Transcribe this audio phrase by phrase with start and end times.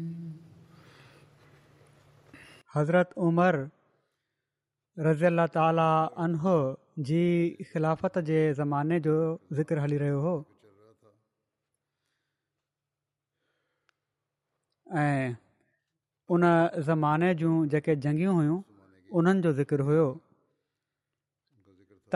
[2.75, 3.55] हज़रत उमर
[5.05, 5.87] रज़ी अला ताला
[6.25, 6.55] अनहो
[7.07, 7.23] जी
[7.71, 9.15] ख़िलाफ़त जे ज़माने जो
[9.59, 10.33] ذکر हली रहियो हो
[15.01, 15.35] ऐं
[16.37, 16.41] उन
[16.89, 18.61] ज़माने जूं जेके जंगियूं हुयूं
[19.21, 20.07] उन्हनि जो ज़िकिर हुओ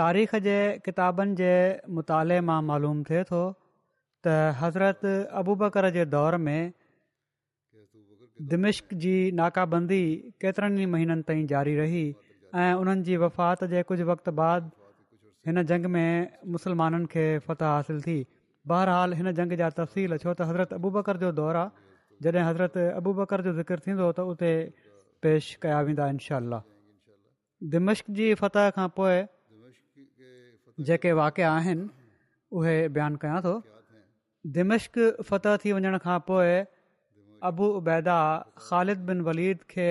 [0.01, 1.51] तारीख़ जे किताबनि जे
[1.99, 3.43] मुताले मां मालूम थिए थो
[4.27, 5.05] त हज़रत
[5.43, 6.59] अबूबकर जे दौर में
[8.51, 9.99] दिमिश्क जी नाकाबंदी
[10.43, 12.03] केतिरनि ई महीननि ताईं जारी रही
[12.63, 14.69] ऐं उन्हनि जी वफ़ात जे कुझु वक़्त बाद
[15.47, 16.11] हिन जंग में
[16.55, 18.17] मुस्लमाननि खे फ़तह हासिल थी
[18.73, 22.75] बहरहाल हिन जंग जा तफ़सील छो त हज़रत अबू बकर जो दौरु आहे जॾहिं हज़रत
[22.99, 24.51] अबू बकर जो ज़िक्र थींदो त उते
[25.25, 26.39] पेश कया वेंदा इनशा
[27.75, 29.17] दिमिश्क जी फतह खां पोइ
[30.87, 31.85] जेके वाकिया आहिनि
[32.59, 33.53] उहे बयानु कयां थो
[34.55, 34.95] दिमिश्क
[35.29, 36.51] फ़तह थी वञण खां पोइ
[37.49, 38.19] अबू उबैदा
[38.67, 39.89] ख़ालिद बिन वलीद खे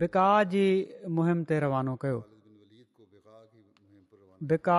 [0.00, 0.64] बिका जी
[1.16, 2.20] मुहिम ते रवानो कयो
[4.52, 4.78] बिका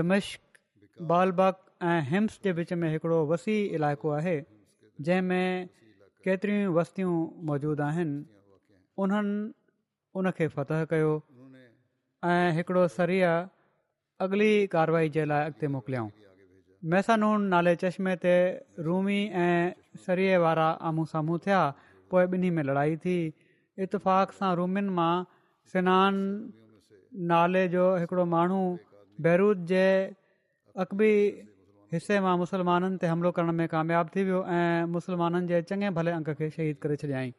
[0.00, 4.36] दमश्क बालबक ऐं हिम्स जे विच में हिकिड़ो वसी इलाइक़ो आहे
[5.08, 5.70] जंहिं में
[6.26, 7.14] केतिरियूं वस्तियूं
[7.52, 8.24] मौजूदु आहिनि
[9.04, 9.38] उन्हनि
[10.20, 11.12] उनखे फतह कयो
[12.32, 13.32] ऐं हिकिड़ो सरीअ
[14.26, 16.12] अॻली कारवाई जे लाइ अॻिते मोकिलियऊं
[16.90, 18.32] मैसानून नाले चश्मे ते
[18.84, 19.70] रूमी ऐं
[20.06, 21.60] सरिए वारा आम्हूं साम्हूं थिया
[22.10, 23.16] पोइ ॿिन्ही में लड़ाई थी
[23.86, 25.14] इतफ़ाक़ सां रूमियुनि मां
[25.72, 26.14] सेनान
[27.32, 28.58] नाले जो हिकिड़ो माण्हू
[29.28, 29.84] बैरुत जे
[30.84, 31.12] अक़बी
[31.94, 36.18] हिसे मां मुसलमाननि ते हमिलो करण में कामयाबु थी वियो ऐं मुसलमाननि जे चङे भले
[36.18, 37.32] अङ खे शहीद करे छॾियाई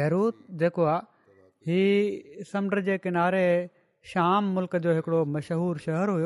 [0.00, 1.84] बैूत जेको आहे ही
[2.54, 3.46] समुंड जे किनारे
[4.14, 6.20] श्याम मुल्क़ जो हिकिड़ो मशहूरु शहरु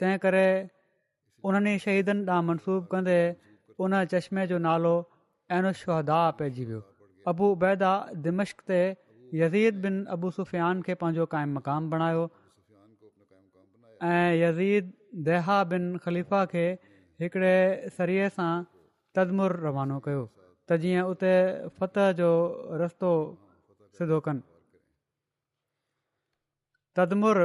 [0.00, 0.46] तंहिं करे
[1.44, 3.18] उन्हनि शहीदनि ॾांहुं मनसूब कंदे
[3.82, 4.94] उन चश्मे जो नालो
[5.58, 7.92] ऐनु शहदा पइजी वियो उबैदा
[8.26, 8.78] दिमश्क ते
[9.42, 12.22] यज़ीद बिन अबू सुफ़ियान खे पंहिंजो काइम मक़ाम बणायो
[14.10, 14.92] ऐं यज़ीद
[15.30, 16.64] देहा बिन खलीफ़ा खे
[17.22, 17.54] हिकिड़े
[17.98, 18.52] सरीए सां
[19.18, 20.24] तदमुर रवानो कयो
[20.70, 21.34] त जीअं उते
[21.78, 22.30] फ़तह जो
[22.82, 23.10] रस्तो
[23.98, 24.42] सिधो कनि
[26.98, 27.36] तदमुर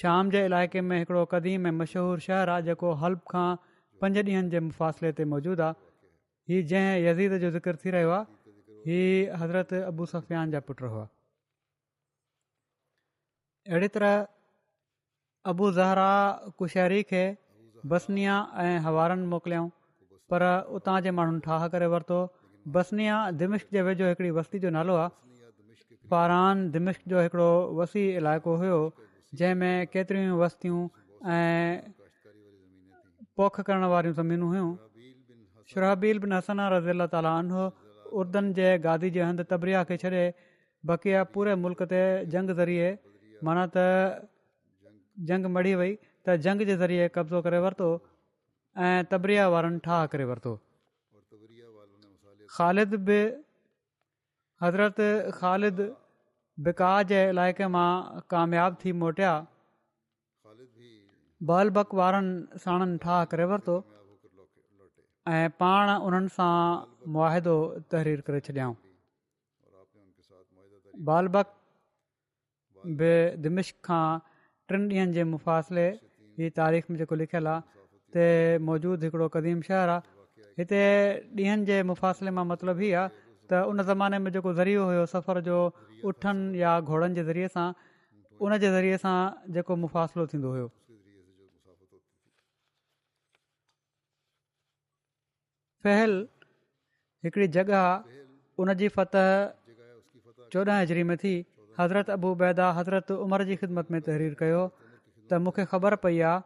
[0.00, 3.48] शाम जे इलाइक़े में हिकिड़ो क़दीम ऐं मशहूरु शहरु आहे जेको हल्ब खां
[4.02, 8.24] पंज ॾींहनि जे मुफ़ासिले ते मौजूदु आहे हीउ जंहिं यज़ीद जो ज़िक्र थी रहियो आहे
[8.86, 11.04] हीउ हज़रत अबू सफ़ियान जा पुट हुआ
[13.72, 14.26] अहिड़ी तरह
[15.54, 16.08] अबू ज़हरा
[16.64, 17.22] कुशहरी खे
[17.94, 19.70] बसनिया ऐं हवारनि मोकिलियऊं
[20.34, 20.48] पर
[20.80, 22.20] उतां जे माण्हुनि ठाह करे वरितो
[22.78, 25.48] बसनिया दिमिश्क जे वेझो हिकड़ी वस्ती जो नालो आहे
[26.16, 27.48] पारान दिमिश्क जो हिकड़ो
[27.82, 28.84] वसी इलाइक़ो हुओ
[29.38, 30.80] जंहिंमें केतिरियूं वस्तियूं
[31.34, 31.72] ऐं
[33.36, 34.70] पोख करण वारियूं ज़मीनूं हुयूं
[35.70, 36.28] शुराबील बि
[37.14, 37.48] ताला उन
[38.20, 40.24] उर्दन जे गादी जे हंधि तबरिया खे छॾे
[40.90, 42.02] बक़िया पूरे मुल्क़ ते
[42.34, 42.88] जंग ज़रिए
[43.48, 43.86] माना त
[45.30, 45.92] जंग मड़ी वई
[46.26, 47.88] त जंग जे ज़रिए कब्ज़ो करे वरितो
[48.88, 50.54] ऐं तबरिया वारनि ठाह करे वरितो
[52.58, 53.18] ख़ालिद बि
[54.64, 55.04] हज़रत
[55.40, 55.82] ख़ालिद
[56.62, 59.30] बिका जे इलाइक़े मां काम्याब थी मोटिया
[61.48, 63.74] बालबक वारनि साणनि ठाह करे वरितो
[65.34, 66.54] ऐं पाण उन्हनि सां
[67.16, 67.56] मुआदो
[67.92, 68.76] तहरीर करे छॾियाऊं
[71.08, 71.48] बालबक
[72.98, 73.14] बि
[73.44, 74.06] दिमिश खां
[74.68, 75.86] टिनि ॾींहनि जे मुफ़ासिले
[76.38, 77.60] जी तारीख़ में जेको लिखियलु आहे
[78.14, 78.24] ते
[78.68, 80.00] मौजूदु हिकिड़ो क़दीम शहर आहे
[80.62, 80.82] हिते
[81.42, 83.04] ॾींहनि जे मुफ़ासिले मां मतिलबु हीअ आहे
[83.48, 85.58] त उन ज़माने में जेको ज़रियो हुयो सफ़र जो
[86.04, 87.66] या घोड़नि जे ज़रिए सां
[88.44, 89.16] उन जे ज़रिए सां
[89.56, 90.50] जेको मुफ़ासिलो थींदो
[97.24, 98.22] हिकड़ी जॻह आहे
[98.62, 99.24] उन जी फतह
[100.54, 101.32] चोॾहं हजरी में थी
[101.80, 104.62] हज़रत अबू बैदा हज़रत उमर जी ख़िदमत में तहरीर कयो
[105.32, 106.44] त मूंखे ख़बर पई आहे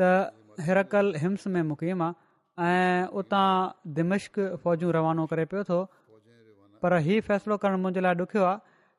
[0.00, 2.08] त हिरकल हिम्स में मुकीमा
[2.66, 3.48] ऐं उतां
[3.98, 5.78] दिमिश्क फ़ौजूं रवानो करे पियो थो
[6.82, 8.58] पर इहो फ़ैसिलो करणु मुंहिंजे लाइ ॾुख्यो आहे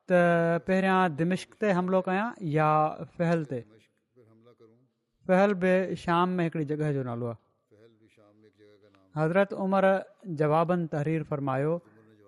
[0.10, 2.28] त पहिरियां दिमिश्क ते हमिलो कयां
[2.58, 2.70] या
[3.18, 3.60] फहल ते
[5.32, 5.74] फहल बि
[6.04, 7.40] शाम में हिकिड़ी जॻह जो नालो आहे
[9.20, 9.86] हज़रत उमर
[10.42, 11.72] जवाबंद तहरीर फरमायो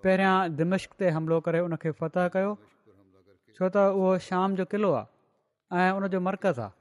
[0.06, 2.54] पहिरियां दिमिश्क ते हमिलो करे उनखे फतह कयो
[3.60, 5.08] छो त उहो शाम जो क़िलो आहे
[5.82, 6.76] ऐं उनजो मर्कज़ आहे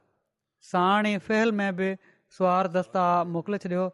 [0.70, 1.14] साणी
[1.60, 1.88] में बि
[2.38, 3.02] सुवार दस्ता
[3.34, 3.84] मोकिले छॾियो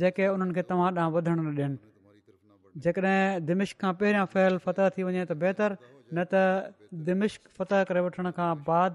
[0.00, 1.76] जेके उन्हनि खे तव्हां ॾांहुं वधण न ॾियनि
[2.84, 5.70] जेकॾहिं दिमिश्क खां पहिरियां फहल फताह थी वञे त
[6.14, 6.34] न त
[7.06, 8.92] दिमिश फतह करे वठण खां बाद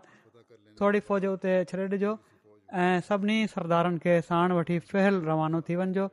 [0.79, 2.11] थोरी फ़ौज उते छॾे ॾिजो
[2.83, 6.05] ऐं सभिनी सरदारनि खे साण वठी फहिल रवानो थी वञिजो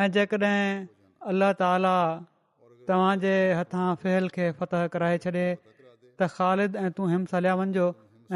[0.00, 0.60] ऐं जेकॾहिं
[1.30, 1.52] अल्ल्ह
[2.88, 5.46] तव्हांजे हथां फहिल खे फतह कराए छॾे
[6.20, 7.86] त ख़ालिद ऐं तू हिम सलिया वञिजो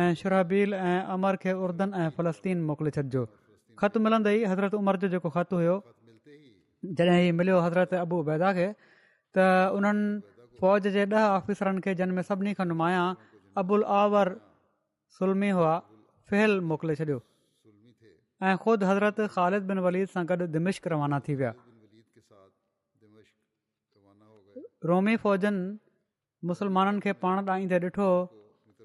[0.03, 3.23] ऐं शुरहबील ऐं अमर खे उर्दन ऐं फ़लस्तीन मोकिले छॾिजो
[3.83, 5.77] ख़तु मिलंदे ई हज़रत उमर जो जेको ख़त हुयो
[6.97, 9.47] जॾहिं हीउ मिलियो हज़रत अबूबैदा खे त
[9.79, 13.07] उन्हनि फ़ौज जे ॾह ऑफिसरनि खे जिन में सभिनी खां नुमायां
[13.63, 14.29] अबुल आवर
[15.19, 15.75] सुलमी हुआ
[16.31, 17.19] फ़हल मोकिले छॾियो
[18.47, 21.53] ऐं ख़ुदि हज़रत ख़ालिद बिन वलीद सां गॾु दिमिश्क रवाना थी विया
[24.91, 25.63] रोमी फ़ौजनि
[26.51, 28.09] मुसलमाननि खे पाणींदे ॾिठो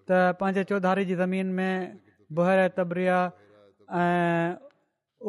[0.08, 0.10] त
[0.40, 1.76] पंहिंजे चौधारी जी ज़मीन में
[2.38, 3.18] बुहरे तबरिया
[4.02, 4.48] ऐं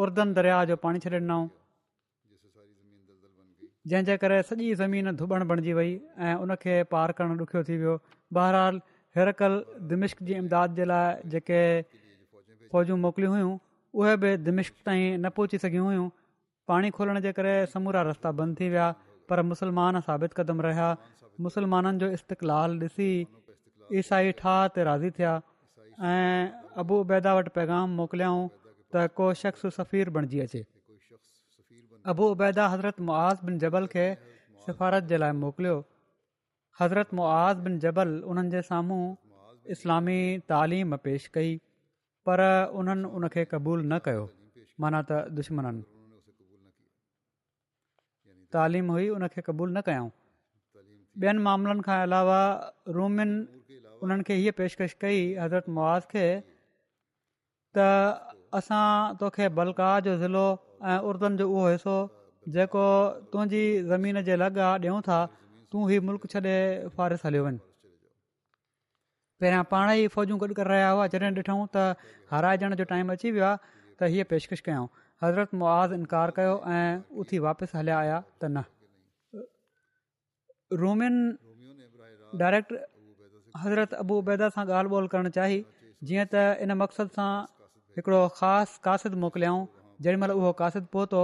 [0.02, 1.42] उरदन दरिया जो पाणी छॾे ॾिनऊं
[3.92, 5.90] जंहिंजे करे सॼी ज़मीन धुबण बणिजी वई
[6.26, 6.54] ऐं उन
[6.92, 7.94] पार करणु ॾुखियो थी वियो
[8.36, 8.80] बहरहाल
[9.16, 9.56] हींअर
[9.90, 11.58] दिमिश्क जी इमदाद जे लाइ जेके
[12.72, 13.52] फ़ौजूं मोकिलियूं हुयूं
[14.02, 16.08] उहे बि दिमिश्क ताईं न पहुची सघियूं हुयूं
[16.72, 18.88] पाणी खोलण जे करे समूरा रस्ता बंदि थी विया
[19.28, 20.88] पर मुसलमान साबित क़दम रहिया
[21.48, 23.10] मुसलमाननि जो इस्तक़ाल ॾिसी
[24.02, 25.32] ईसाई ठाह ते राज़ी थिया
[26.14, 26.50] ऐं
[26.84, 28.42] अबू उबैदा वटि पैगाम मोकिलियाऊं
[28.92, 30.64] त को शख़्स सफ़ीर बणिजी अचे
[32.12, 34.06] अबू उबैदा हज़रत मुआज़ बिन जबल खे
[34.64, 35.76] सिफ़ारत जे लाइ मोकिलियो
[36.80, 39.04] हज़रत मुआज़ बिन जबल उन्हनि जे साम्हूं
[39.74, 40.18] इस्लामी
[40.52, 41.54] तालीम पेश कई
[42.28, 42.42] पर
[42.82, 44.24] उन्हनि उनखे क़बूल न कयो
[44.82, 45.66] माना त दुश्मन
[48.56, 50.10] तालीम हुई उनखे क़बूल न कयऊं
[51.24, 52.40] ॿियनि मामलनि खां अलावा
[52.98, 53.30] रूमिन
[54.02, 56.26] उन्हनि खे हीअ पेशिकश कई हज़रत मुआज़ खे
[57.74, 57.76] त
[58.60, 58.84] असां
[59.24, 60.46] तोखे बलका जो ज़िलो
[60.92, 61.96] ऐं उरदून जो उहो हिसो
[62.54, 62.84] जेको
[63.32, 65.18] तुंहिंजी ज़मीन जे लॻ आहे ॾियूं था
[65.72, 66.56] तूं हीउ मुल्क छॾे
[66.96, 67.58] फारिस हलियो वञु
[69.40, 71.84] पहिरियां पाण ई फ़ौजूं गॾु करे रहिया हुआ जॾहिं ॾिठूं त
[72.32, 73.56] हाराए जो टाइम अची वियो आहे
[74.00, 74.86] त हीअ पेशकशिश कयूं
[75.24, 76.86] हज़रत मुआज़ इनकार कयो ऐं
[77.22, 79.46] उथी वापसि हलिया आया त न
[80.82, 81.14] रोमिन
[82.42, 82.74] डायरेक्ट
[83.64, 85.56] हज़रत अबूबैदा सां ॻाल्हि ॿोल करणु चाही
[86.08, 87.30] जीअं त इन मक़सद सां
[87.96, 89.64] हिकिड़ो ख़ासि कासिद मोकिलियाऊं
[90.02, 91.22] जेॾीमहिल उहो कासिद पहुतो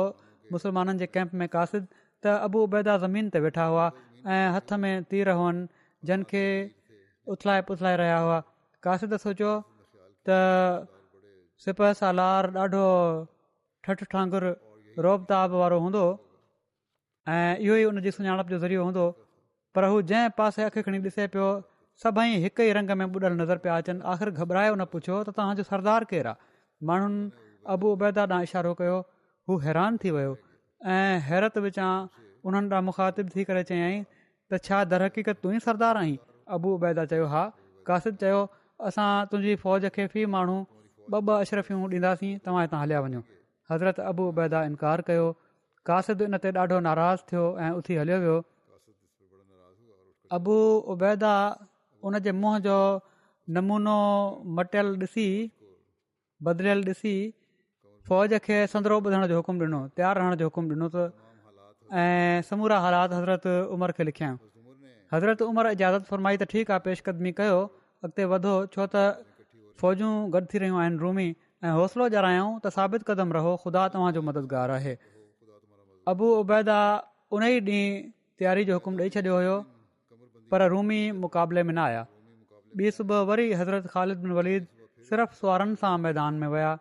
[0.53, 1.87] मुसलमाननि जे कैम्प में कासिद
[2.23, 3.87] त अबू उबैदा ज़मीन ते वेठा हुआ
[4.27, 5.67] ऐं हथ में तीर हुअनि
[6.11, 6.45] जनखे
[7.35, 8.39] उथलाए पुथलाए रहिया हुआ
[8.87, 9.53] कासिद सोचियो
[10.27, 10.89] त
[11.65, 12.91] सिप सां ॾाढो
[13.87, 14.45] ठठ ठांगुर
[15.07, 16.05] रोबताब वारो हूंदो
[17.29, 19.07] ऐं इहो ई उन जी सुञाणप जो ज़रियो हूंदो
[19.75, 21.49] पर हू जंहिं पासे अखि खणी ॾिसे पियो
[22.05, 25.63] सभई हिक ई रंग में बुॾल नज़र पिया अचनि आख़िर घबरायो न पुछियो त तव्हांजो
[25.73, 26.49] सरदार केरु आहे
[26.89, 28.99] माण्हुनि अबू उबैदा ॾांहुं इशारो कयो
[29.49, 30.37] हू हैरान थी वियो
[30.97, 31.91] ऐं हैरत विचां
[32.47, 33.99] उन्हनि ॾांहुं मुखातिबु थी करे चयाईं
[34.51, 36.17] त छा दरक़ीक़त तूं ई सरदार आहीं
[36.57, 37.03] अबू उबैदा
[37.35, 37.43] हा
[37.91, 38.41] कासिब चयो
[38.89, 40.57] असां तुंहिंजी फ़ौज खे फी माण्हू
[41.13, 43.21] ॿ ॿ अशरफियूं ॾींदासीं तव्हां हितां हलिया वञो
[43.71, 45.27] हज़रत अबू उबैदा इनकार कयो
[45.91, 48.37] कासिद इन ते ॾाढो नाराज़ु थियो ऐं उथी हलियो वियो
[50.95, 51.33] उबैदा
[52.09, 52.77] उन जे मुंहुं जो
[53.57, 53.99] नमूनो
[54.59, 55.27] मटियलु ॾिसी
[56.49, 57.15] बदिलियलु ॾिसी
[58.09, 62.79] फ़ौज खे संदरो ॿुधण जो हुकुम ॾिनो तयारु रहण जो हुकुम ॾिनो त ऐं समूरा
[62.87, 64.39] हालात हज़रत उमिरि खे लिखियाऊं
[65.15, 67.59] हज़रत उमर इजाज़त फरमाई त ठीकु आहे पेशकदमी कयो
[68.09, 69.05] अॻिते वधो छो त
[69.83, 71.29] फ़ौजूं गॾु थी रहियूं आहिनि रूमी
[71.69, 74.97] ऐं हौसलो जारायूं त साबित क़दम रहो ख़ुदा तव्हांजो मददगारु आहे
[76.15, 76.81] अबू उबैदा
[77.39, 79.57] उन ई ॾींहुं तयारी जो हुकुम ॾेई छॾियो हुयो
[80.55, 82.07] पर रूमी मुक़ाबले में न आया
[82.83, 84.71] ॿी सुबुह वरी हज़रत ख़ालिद बिन वलीद
[85.13, 86.73] सिर्फ़ु सुहरनि सां मैदान में विया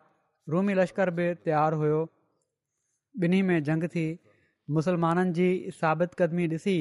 [0.51, 1.99] रूमी लश्कर बि तयारु हुयो
[3.23, 4.05] ॿिन्ही में जंग थी
[4.77, 5.49] मुसलमाननि जी
[5.81, 6.77] साबित क़दमी ॾिसी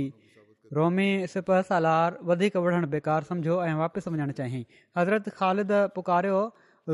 [0.79, 4.61] रोमी सिपह सालार वधीक वढणु बेकार सम्झो ऐं वापसि वञणु चाही
[4.99, 6.41] हज़रत ख़ालिद पुकारियो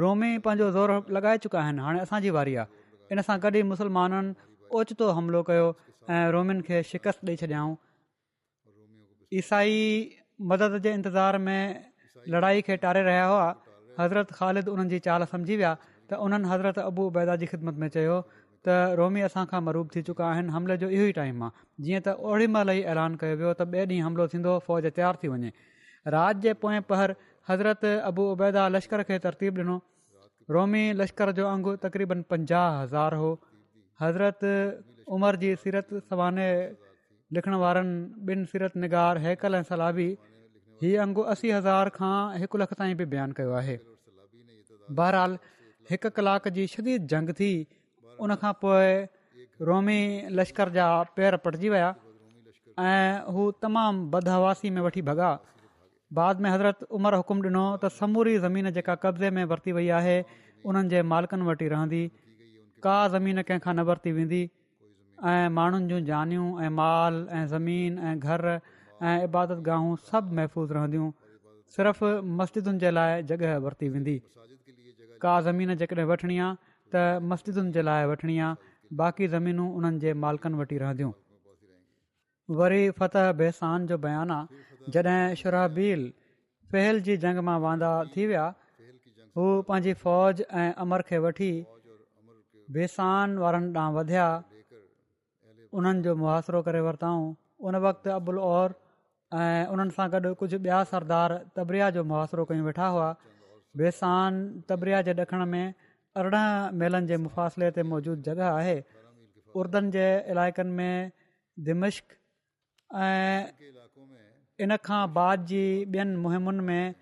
[0.04, 2.82] रोमी पंहिंजो ज़ोर लॻाए चुका आहिनि हाणे असांजी वारी आहे
[3.14, 5.66] इन सां गॾु ई मुसलमाननि ओचितो हमिलो कयो
[6.14, 7.72] ऐं रोमियुनि खे शिकस्तु ॾेई छॾियाऊं
[9.40, 9.74] ईसाई
[10.52, 11.60] मदद जे इंतज़ार में
[12.34, 13.46] लड़ाई खे टारे रहिया हुआ
[14.00, 15.72] हज़रत ख़ालिद उन्हनि चाल सम्झी विया
[16.10, 18.16] त उन्हनि हज़रत अबू उबैदा जी ख़िदमत में चयो
[18.68, 22.14] त रोमी असां मरूब थी चुका आहिनि हमले जो इहो ई टाइम आहे जीअं त
[22.32, 25.50] ओड़ी महिल ई ऐलान कयो वियो त ॿिए ॾींहुं हमिलो थींदो फ़ौज तयारु थी वञे
[26.14, 27.14] राति जे पोएं पहर
[27.50, 29.76] हज़रत अबू उबैदा लश्कर खे तरतीब ॾिनो
[30.56, 33.30] रोमी लश्कर जो अंगु तक़रीबन पंजाह हज़ार हो
[34.04, 34.46] हज़रत
[35.16, 36.48] उमिरि जी सीरत सवाने
[37.38, 40.08] लिखण वारनि ॿिनि सीरत निगार हैकल ऐं सलाबी
[40.82, 43.76] हीअ अंगु असी हज़ार खां हिकु लख ताईं बि बयानु कयो आहे
[45.00, 45.32] बहरहाल
[45.90, 47.48] हिकु कलाक जी शदीद जंग थी
[48.26, 48.92] उनखां पोइ
[49.68, 50.00] रोमी
[50.38, 50.84] लश्कर जा
[51.18, 51.88] पेर पटिजी विया
[52.84, 55.32] ऐं हू तमामु बदहवासी में वठी भॻा
[56.18, 60.16] बाद में हज़रत उमिरि हुकुम ॾिनो त समूरी ज़मीन जेका कब्ज़े में वरिती वई आहे
[60.72, 62.02] उन्हनि जे मालिकनि वटि रहंदी
[62.86, 68.16] का ज़मीन कंहिंखां न वरिती वेंदी ऐं माण्हुनि जूं जानियूं ऐं माल ऐं ज़मीन ऐं
[68.18, 71.10] घर ऐं इबादताहूं सभु महफ़ूज़ रहंदियूं
[71.76, 72.08] सिर्फ़ु
[72.42, 74.16] मस्जिदुनि जे लाइ जॻहि वरिती वेंदी
[75.24, 76.56] का ज़मीन जेकॾहिं वठणी आहे
[76.92, 77.02] त
[77.32, 78.56] मस्जिदुनि जे लाइ वठणी आहे
[79.00, 81.12] बाक़ी ज़मीनूं उन्हनि जे मालिकनि वटि रहंदियूं
[82.60, 86.02] वरी फतह बेसान जो बयानु आहे जॾहिं शुराबील
[86.72, 88.44] फहिल जी जंग मां वांदा थी विया
[89.38, 91.50] हू पंहिंजी फ़ौज ऐं अमर खे वठी
[92.76, 94.26] बेसान वारनि ॾांहुं वधिया
[95.78, 97.24] उन्हनि जो मुहासिरो करे वरिताऊं
[97.68, 98.76] उन वक़्तु अबुल और
[99.42, 102.04] ऐं उन्हनि सां गॾु कुझु ॿिया सरदार तबरिया जो
[102.50, 103.08] कयूं वेठा हुआ
[103.80, 104.34] बेसान
[104.68, 105.64] तबरिया जे ॾखण में
[106.20, 108.76] अरिड़हं मेलनि जे मुफ़ासिले ते मौजूदु जॻह आहे
[109.62, 110.04] उर्दनि जे
[110.34, 111.10] इलाइक़नि में
[111.68, 112.04] दिमश्क
[113.06, 113.50] ऐं
[114.66, 115.62] इन खां बाद जी
[115.96, 116.94] ॿियनि मुहिमुनि में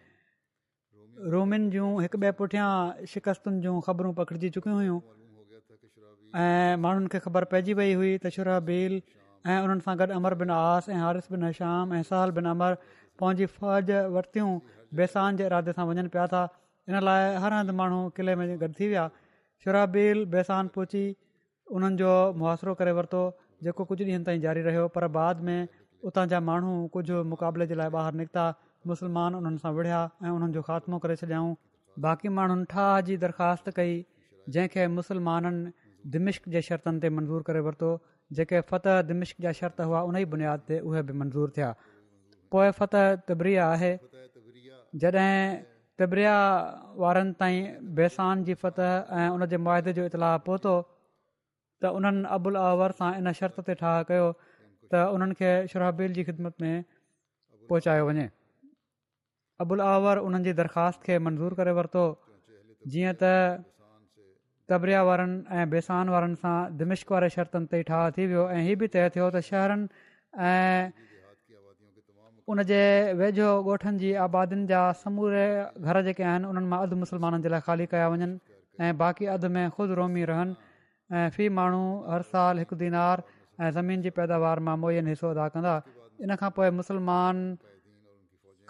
[1.33, 2.71] रूमिन जूं हिकु ॿिए पुठियां
[3.15, 5.01] शिकस्तुनि जूं ख़बरूं पकिड़िजी चुकियूं हुयूं
[6.45, 8.97] ऐं माण्हुनि खे ख़बर पइजी वई हुई त शुरहबील
[9.51, 12.81] ऐं उन्हनि सां गॾु अमर बिन आस ऐं हारिस बिन हशाम ऐं सहल बिन अमर
[13.23, 14.51] पंहिंजी फ़ौज वरितियूं
[15.01, 16.43] बेसान जे इरादे सां वञनि पिया था
[16.89, 19.05] इन लाइ हर हंधि माण्हू किले में गॾु थी विया
[19.65, 21.05] शुराबीर बेसान पहुची
[21.79, 22.11] उन्हनि जो
[22.41, 23.21] मुआासिरो करे वरितो
[23.67, 25.61] जेको कुझु ॾींहनि ताईं जारी रहियो पर बाद में
[26.11, 28.47] उतां जा माण्हू कुझु मुक़ाबले जे लाइ ॿाहिरि निकिता
[28.93, 31.55] मुस्लमान उन्हनि सां विड़िया ऐं उन्हनि जो ख़ात्मो करे छॾियाऊं
[32.07, 33.95] बाक़ी माण्हुनि ठाह जी दरख़्वास्त कई
[34.57, 35.73] जंहिंखे मुस्लमाननि
[36.17, 37.91] दिमिश्क जे शर्तनि ते मंज़ूरु करे वरितो
[38.41, 41.71] जेके फ़तह दिमिश्क जा शर्त हुआ उन ई बुनियाद ते उहे बि मंज़ूरु थिया
[42.55, 43.59] पोइ फ़तह तिबरी
[45.99, 46.37] तबरिया
[47.03, 47.65] वारनि ताईं
[47.97, 50.73] बेसान जी फतह ऐं उनजे मुआदे जो इतलाउ पहुतो
[51.81, 54.27] त उन्हनि अबुल अवर सां इन शर्त ते ठाह कयो
[54.91, 56.77] त उन्हनि खे शुराबील जी ख़िदमत में
[57.69, 58.27] पहुचायो वञे
[59.63, 62.05] अबुल अवर उन्हनि जी दरख़्वास्त खे मंज़ूरु करे वरितो
[62.93, 63.25] जीअं त
[64.73, 68.79] तबरिया वारनि ऐं बेसान वारनि सां दिमिश्क वारे शर्तनि ते ठाह थी वियो ऐं हीअ
[68.81, 69.87] बि तइ थियो त शहरनि
[72.51, 72.79] उन जे
[73.19, 75.43] वेझो ॻोठनि जी आबादियुनि जा समूरे
[75.89, 78.39] घर जेके आहिनि उन्हनि मां अधु मुसलमाननि जे लाइ खाली कया वञनि
[78.85, 80.55] ऐं बाक़ी अधु में ख़ुदि रोमी रहनि
[81.17, 81.83] ऐं फी माण्हू
[82.13, 83.23] हर साल हिकु दीनार
[83.63, 85.75] ऐं ज़मीन जी पैदावार मां मोइन हिसो अदा कंदा
[86.25, 87.37] इन खां पोइ मुसलमान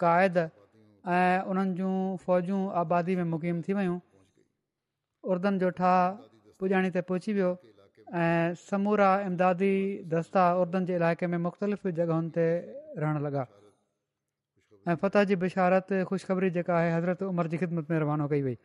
[0.05, 1.93] क़ाइद ऐं उन्हनि जूं
[2.27, 3.97] फ़ौजूं आबादी में मुक़ीम थी वियूं
[5.35, 5.99] उर्दन जो ठाह
[6.61, 7.51] पुॼाणी ते पहुची वियो
[8.21, 9.73] ऐं समूरा इमदादी
[10.15, 12.45] दस्ता उर्दन जे इलाइक़े में मुख़्तलिफ़ जॻहियुनि ते
[13.03, 13.43] रहणु लॻा
[14.87, 18.55] ऐं फतह जी बशारत ख़ुशख़बरी जेका आहे हज़रत उमर जी ख़िदमत में रवानो कई वई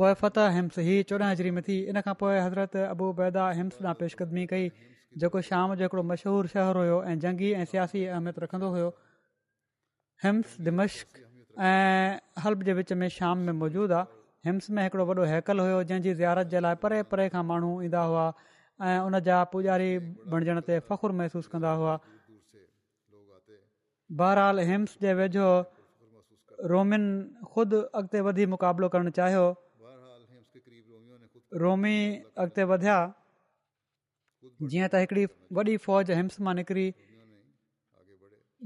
[0.00, 3.94] पोइ फतह हिम्स ही चोॾहं हज़री में थी इन खां पोइ हज़रत अबूबैदा हिम्स ॾांहुं
[4.00, 4.66] पेशकदमी कई
[5.22, 8.88] जेको शाम जो हिकिड़ो मशहूरु शहरु हुयो ऐं जंगी ऐं सियासी अहमियत रखंदो हुयो
[10.24, 11.22] हिम्स दिमश्क
[11.70, 15.78] ऐं हल्ब जे विच में शाम में मौजूदु आहे हिम्स में हिकड़ो वॾो हैकल हुयो
[15.92, 18.26] जंहिंजी ज़ियारत जे लाइ परे परे खां माण्हू ईंदा हुआ
[18.90, 19.90] ऐं उन जा पुॼारी
[20.36, 21.96] बणजण ते फ़ख़ुरु महसूसु कंदा हुआ
[24.10, 25.46] बहरहाल हिम्स जे वेझो
[26.70, 27.04] रोमिन
[27.52, 29.44] ख़ुदि अॻिते वधी मुक़ाबलो करण चाहियो
[31.62, 31.96] रोमी
[32.42, 32.98] अॻिते वधिया
[34.70, 35.24] जीअं त हिकिड़ी
[35.58, 36.86] वॾी फौज हिम्स मां निकिरी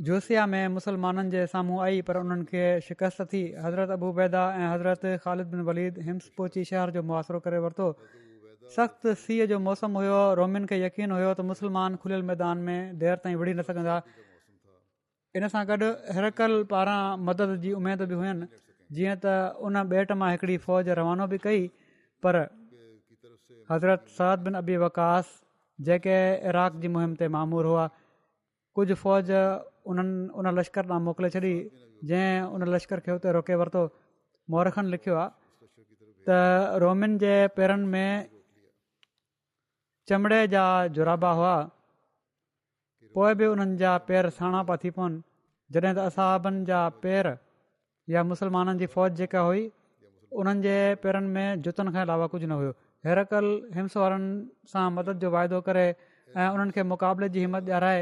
[0.09, 4.67] जोसिया में मुसलमाननि जे साम्हूं आई पर उन्हनि खे शिकस्त थी हज़रत अबू बैदा ऐं
[4.75, 7.89] हज़रत ख़ालिद बिन वलीद हिम्स पोची शहर जो मुआरो करे वरतो
[8.77, 13.19] सख़्तु सीअ जो मौसम हुयो रोमिन खे यकीन हुयो त मुसलमान खुलियल मैदान में देरि
[13.25, 13.97] ताईं विढ़ी न सघंदा
[15.39, 18.31] इन सां गॾु हिरकल कल्ह पारां मदद जी उमेद बि हुई
[18.97, 19.35] जीअं त
[19.69, 21.61] उन बेट मां हिकिड़ी फ़ौज रवानो बि कई
[22.27, 22.39] पर
[23.73, 25.31] हज़रत सरद बिन अबी वकास
[25.89, 26.17] जेके
[26.53, 27.85] इराक जी मुहिम ते मामूर हुआ
[28.79, 29.31] कुझु फ़ौज
[29.93, 31.55] उन्हनि उन लश्कर तां मोकिले छॾी
[32.11, 33.85] जंहिं उन लश्कर खे उते रोके वरितो
[34.57, 38.31] मोरखनि लिखियो आहे त रोमिन जे पेरनि में
[40.11, 40.67] चमड़े जा
[40.99, 41.55] जुराबा हुआ
[43.15, 45.23] पोइ बि उन्हनि जा पेर साणा पिया थी पवनि
[45.75, 47.27] जॾहिं त असहाबनि जा पेर
[48.15, 49.63] या मुसलमाननि जी फ़ौज जेका हुई
[50.41, 52.73] उन्हनि जे पेरनि में जुतनि खां अलावा कुझु न हुयो
[53.09, 53.47] हेरकल
[53.79, 54.31] हिम्स वारनि
[54.73, 55.87] सां मदद जो वाइदो करे
[56.39, 58.01] ऐं उन्हनि खे मुक़ाबले जी हिमत ॾियाराए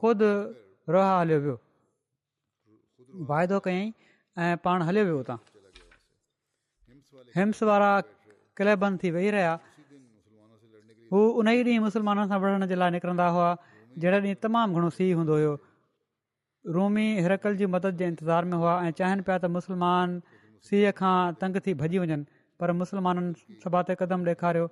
[0.00, 0.30] ख़ुदि
[0.94, 1.56] रोहा हलियो वियो
[3.32, 3.86] वाइदो कयईं
[4.44, 5.38] ऐं पाण हलियो वियो हुतां
[7.38, 7.90] हिम्स वारा
[9.02, 9.54] थी वेही रहिया
[11.12, 13.50] हू उन ई ॾींहुं मुसलमाननि सां विढ़ण जे हुआ
[13.98, 15.52] जहिड़े ॾींहुं तमामु घणो सीउ हूंदो हुयो
[16.76, 20.14] रोमी हिरकल जी मदद जे इंतज़ार में हुआ ऐं चाहिनि पिया त मुसलमान
[20.68, 22.24] सीअ खां तंग थी भॼी वञनि
[22.60, 24.68] पर मुस्लमाननि सभाति कदम ॾेखारियो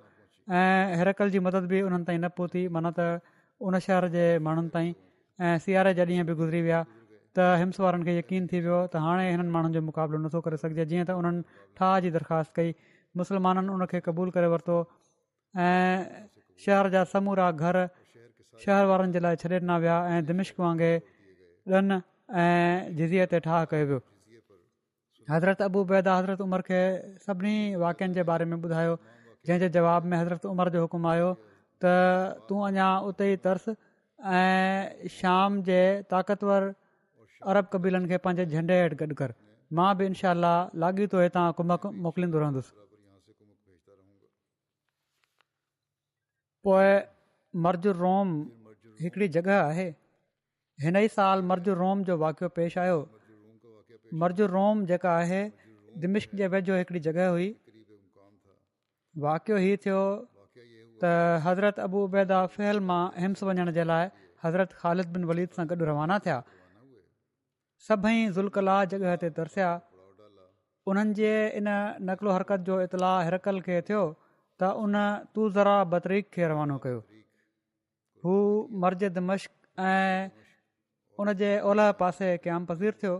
[0.61, 3.35] ऐं हिरकल जी मदद बि उन्हनि ताईं न पहुती माना त
[3.67, 4.93] उन शहर जे माण्हुनि ताईं
[5.49, 9.01] ऐं सियारे जा ॾींहं बि गुज़री विया त हिम्स वारनि खे यकीन थी वियो त
[9.05, 11.41] हाणे हिननि माण्हुनि जो मुक़ाबिलो नथो करे सघिजे जीअं त उन्हनि
[11.79, 12.69] ठाह जी दरख़्वास्त कई
[13.21, 14.77] मुसलमाननि उन खे क़बूलु करे वरितो
[15.67, 15.95] ऐं
[16.65, 17.79] शहर जा समूरा घर
[18.63, 21.97] शहर वारनि जे लाइ छॾे ॾिना विया ऐं दिमिश्क वांगुरु ॾन
[22.43, 23.99] ऐं जिजीअ ते ठाह कयो वियो
[25.33, 25.61] हज़रत
[25.91, 26.79] बैदा हज़रत उमर खे
[27.27, 28.95] सभिनी वाक्यनि जे बारे में ॿुधायो
[29.47, 31.29] जंहिंजे जवाब में हज़रत उमर जो हुकुमु आयो
[31.85, 31.93] त
[32.49, 33.67] तूं अञा उते ई तरस
[34.39, 35.79] ऐं शाम जे
[36.15, 36.63] ताक़तवर
[37.53, 39.33] अरब कबीलनि खे पंहिंजे झंडे हेठि गॾु कर
[39.79, 42.75] मां बि इनशा लाॻीतो हितां हुकुमक मोकिलींदो रहंदुसि
[46.67, 46.87] पोइ
[47.55, 48.31] मर्जुर रोम
[49.01, 49.85] हिकिड़ी जॻह आहे
[50.81, 52.99] हिन ई साल मर्जुर रोम जो वाकियो पेश आयो
[54.23, 55.41] मर्जु रोम जेका आहे
[56.03, 57.47] दिमिश्क जे वेझो हिकिड़ी जॻह हुई
[59.25, 60.01] वाकियो हीउ थियो
[61.01, 61.13] त
[61.47, 64.09] हज़रत अबू उबैदा फहल मां हिम्स वञण जे लाइ
[64.45, 66.39] हज़रत ख़ालिद बिन वलीद सां गॾु रवाना थिया
[67.89, 69.71] सभई ज़ुल्कला जॻह ते तरसिया
[70.93, 71.69] उन्हनि जे इन
[72.11, 75.03] नकलो हरकत जो इतलाउ हिरकल खे थियो त उन
[75.35, 77.05] तू ज़रा बतरीक़ खे रवानो कयो
[78.25, 78.33] हू
[78.83, 80.27] मर्जिद मश्क ऐं
[81.23, 83.15] उन जे ओलह पासे क़याम पज़ीर थियो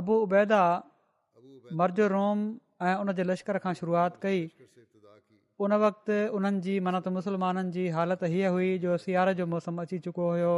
[0.00, 0.60] अबू उबैदा
[1.80, 2.38] मर्ज रोम
[2.88, 4.40] ऐं उन जे लश्कर खां शुरुआति कई
[5.64, 9.80] उन वक़्तु उन्हनि जी माना त मुसलमाननि जी हालति हीअ हुई जो सियारे जो मौसमु
[9.86, 10.54] अची चुको हुयो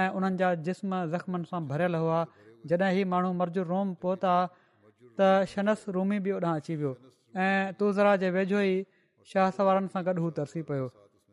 [0.00, 2.20] ऐं उन्हनि जा जिस्म ज़ख़्मनि सां भरियलु हुआ
[2.72, 4.32] जॾहिं ही माण्हू मर्ज रोम पहुता
[5.20, 6.92] त शनस रूमी बि ओॾांहुं अची वियो
[7.46, 8.76] ऐं तूज़रा जे वेझो ई
[9.34, 10.86] शाहस वारनि सां गॾु हू तरसी पियो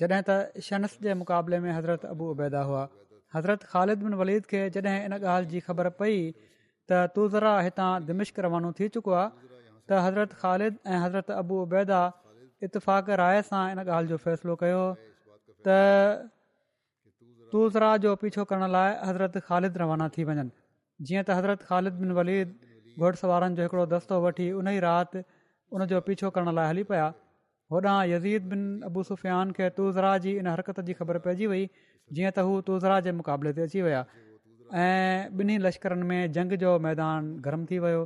[0.00, 2.80] जॾहिं त शनस जे मुक़ाबले में हज़रत अबू उबैदा हुआ
[3.36, 8.44] हज़रत ख़ालिद बिन वलीद खे जॾहिं इन ॻाल्हि जी ख़बर पई त तुलज़रा हितां दिमिश्क
[8.46, 12.00] रवानो थी चुको आहे त हज़रत ख़ालिद ऐं हज़रत उबैदा
[12.66, 14.82] इतफ़ाक़ राय सां इन ॻाल्हि जो फ़ैसिलो कयो
[15.68, 15.78] त
[17.54, 20.46] तुलज़र जो पीछो करण लाइ हज़रत ख़ालिद रवाना थी वञनि
[21.08, 22.54] जीअं त हज़रत ख़ालिद बिन वलीद
[23.00, 25.24] घोड़सवारनि जो हिकिड़ो दस्तो वठी उन ई राति
[25.76, 27.08] उन जो पीछो करण लाइ हली पिया
[27.72, 31.66] होॾां यज़ीद बिन अबू सुफ़ियान खे तूज़रा जी इन हरकत जी ख़बर पइजी वई
[32.16, 34.00] जीअं त हू तूज़रा जे मुक़ाबले ते अची विया
[34.86, 38.02] ऐं ॿिन्ही लश्करनि में जंग जो मैदान गरम थी वियो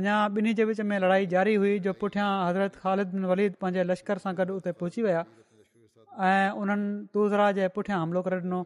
[0.00, 3.84] अञा ॿिन्ही जे विच में लड़ाई जारी हुई जो पुठियां हज़रत ख़ालिद बिन वलीद पंहिंजे
[3.94, 8.60] लश्कर सां गॾु उते पहुची विया ऐं उन्हनि तूज़रा जे पुठियां हमिलो करे ॾिनो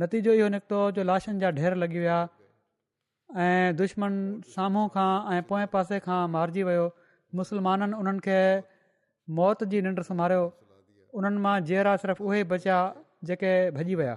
[0.00, 2.18] नतीजो इहो निकितो जो लाशनि जा ढेर लॻी विया
[3.50, 4.20] ऐं दुश्मन
[4.56, 6.86] साम्हूं खां ऐं पोएं पासे खां मारिजी वियो
[7.38, 8.38] मुसलमाननि उन्हनि खे
[9.38, 10.42] मौत जी निंड सुम्हारियो
[11.18, 12.78] उन्हनि मां जहिड़ा सिर्फ़ु उहे बचिया
[13.28, 14.14] जेके भॼी विया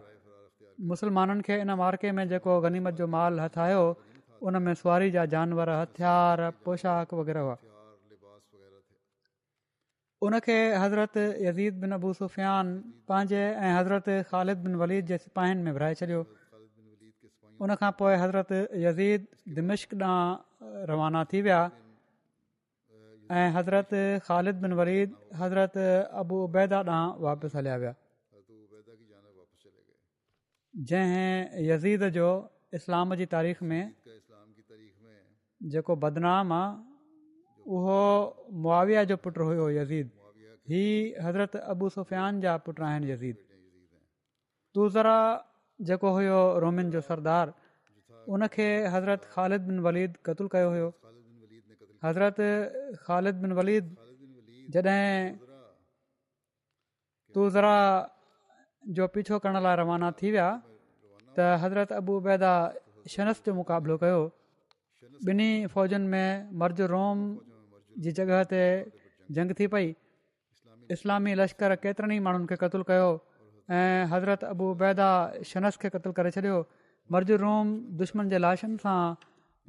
[0.92, 3.84] मुसलमाननि खे इन मार्के में जेको गनीमत जो मालु हथायो
[4.48, 7.58] उन में सुवारी जा जानवर हथियार पोशाक वग़ैरह हुआ
[10.26, 11.14] उनखे हज़रत
[11.48, 12.66] यज़ीद बिन अबू सुफ़ियान
[13.08, 16.22] पंहिंजे ऐं हज़रत ख़ालिद बिन वलीद जे पहिन में विरिहाए छॾियो
[17.66, 18.52] उनखां पोइ हज़रत
[18.88, 19.28] यज़ीद
[19.60, 21.60] दिमिश्क ॾांहुं रवाना थी विया
[23.40, 23.90] ऐं हज़रत
[24.26, 25.78] ख़ालिद बिन حضرت हज़रत
[26.22, 27.94] अबू उबैदा ॾांहुं वापसि हलिया विया
[30.90, 32.28] जंहिं यज़ीद जो
[32.78, 33.84] इस्लाम जी तारीख़ में
[35.74, 36.70] जेको बदनाम आहे
[37.76, 38.00] उहो
[38.64, 40.08] मुआविया जो पुटु हुयो यज़ीद
[40.72, 40.84] ही
[41.26, 43.38] हज़रत अबू सुफ़ियान जा पुट आहिनि यज़ीद
[44.76, 45.18] टूज़रा
[45.90, 47.54] जेको हुयो रोमिन जो सरदार
[48.36, 50.90] उनखे हज़रत ख़ालिद बिन वलीद क़तल कयो हुयो
[52.06, 52.38] हज़रत
[53.06, 53.86] ख़ालिद बिन वलीद
[54.74, 55.38] जॾहिं
[57.34, 57.76] तूज़रा
[58.98, 60.50] जो पीछो करण लाइ रवाना थी विया
[61.36, 62.14] त हज़रत ابو
[63.14, 64.22] शनस जो मुक़ाबिलो कयो
[65.30, 66.28] ॿिन्ही फ़ौजनि में
[66.60, 67.18] मर्ज़ु रोम
[68.04, 68.62] जी जॻह ते
[69.36, 69.88] जंग थी पई
[70.96, 73.10] इस्लामी लश्कर केतिरनि ई माण्हुनि खे क़तलु कयो
[73.78, 75.10] ऐं हज़रत अबूबैदा
[75.50, 76.58] शनस खे क़तलु करे छॾियो
[77.14, 77.66] मर्ज़ु रोम
[78.00, 79.00] दुश्मन जे लाशनि सां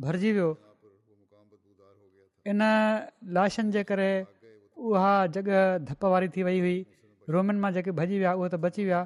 [0.04, 0.50] भरिजी वियो
[2.52, 2.62] इन
[3.36, 4.08] लाशनि जे करे
[4.90, 6.76] उहा जॻह धप वारी थी वई हुई
[7.34, 8.98] रोमन मां जेके भॼी विया उहे त बची विया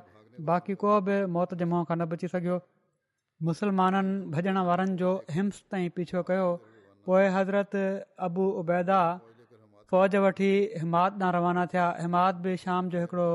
[0.48, 2.56] बाक़ी को बि मौत जे मुंहुं खां न बची सघियो
[3.50, 6.48] मुसलमाननि भॼण वारनि जो हिम्स ताईं पीछो कयो
[7.10, 7.76] पोइ हज़रत
[8.28, 8.98] अबू उबैदा
[9.92, 10.50] फ़ौज वठी
[10.82, 13.28] हिमात ॾांहुं रवाना थिया हिमात बि शाम जो हिकिड़ो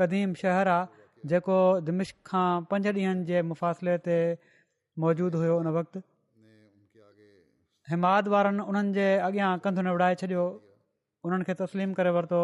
[0.00, 4.18] क़दीम शहर आहे जेको दिमिश खां पंज ॾींहनि जे मुफ़ासिले ते
[5.06, 6.02] मौजूदु हुयो उन वक़्तु
[7.92, 10.44] हिमाद वारनि उन्हनि जे अॻियां कंधु न उड़ाए छॾियो
[11.28, 12.38] उन्हनि खे तस्लीम करे वरितो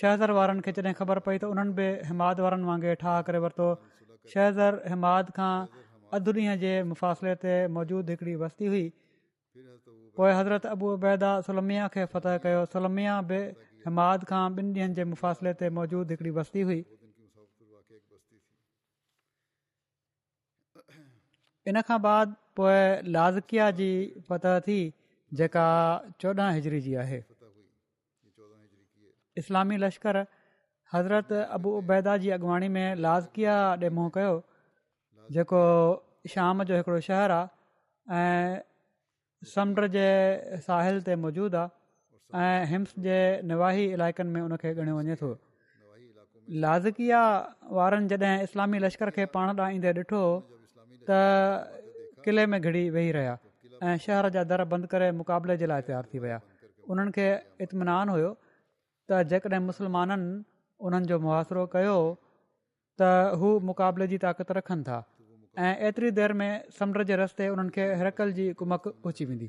[0.00, 3.68] शहज़र वारनि खे जॾहिं ख़बर पई त उन्हनि बि हिमाद वारनि वांगुरु ठाह करे वरितो
[4.34, 5.52] शहज़र हिमाद खां
[6.18, 8.86] अधु ॾींहं जे मुफ़ासिले ते मौजूदु हिकिड़ी वस्ती हुई
[10.20, 13.40] पोइ हज़रत अबू अबैदा सुलमिया खे फ़तह कयो सुलमिया बि
[13.88, 16.80] हिमाद खां ॿिनि ॾींहनि जे मुफ़ासिले ते मौजूदु हिकिड़ी वस्ती हुई
[21.68, 22.80] इन खां बाद पोए
[23.16, 23.90] लाज़किया जी
[24.28, 24.76] फतह थी
[25.40, 25.64] जेका
[26.22, 27.18] चोॾहं हिजरी जी आहे
[29.42, 30.20] इस्लामी लश्कर
[30.94, 34.32] हज़रत अबू उबैदा जी अॻुवाणी में लाज़िकिया ॾेमो कयो
[35.36, 35.62] जेको
[36.34, 37.40] शाम जो हिकिड़ो शहरु
[38.20, 38.34] आहे
[39.54, 40.06] समुंड जे
[40.68, 43.18] साहिल ते मौजूदु आहे ऐं हिम्स जे
[43.52, 45.30] निवाही इलाइक़नि में उन खे ॻणियो वञे थो
[46.64, 47.22] लाज़िकिया
[47.80, 50.22] वारनि जॾहिं इस्लामी लश्कर खे पाण ॾांहुं ईंदे ॾिठो
[51.10, 51.82] त
[52.24, 53.34] क़िले में घिड़ी वेही रहिया
[53.88, 56.38] ऐं शहर जा दर बंदि करे मुक़ाबले जे लाइ तयारु थी विया
[56.92, 57.26] उन्हनि खे
[57.64, 58.30] इत्मनान हुयो
[59.10, 60.28] त जेकॾहिं मुसलमाननि
[60.86, 61.96] उन्हनि जो मुहासिरो कयो
[63.00, 64.98] त हू मुक़ाबले जी ताक़त रखनि था
[65.58, 69.48] ऐं एतिरी देर में समुंड जे रस्ते उन्हनि खे हिरकल जी कुमक पहुची वेंदी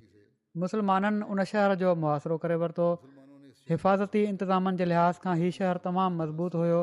[0.63, 2.87] मुसलमाननि उन शहर जो मुआासिरो करे वरितो
[3.73, 6.79] हिफ़ाज़ती इंतिज़ामनि जे लिहाज़ खां हीउ शहरु तमामु मज़बूत हुयो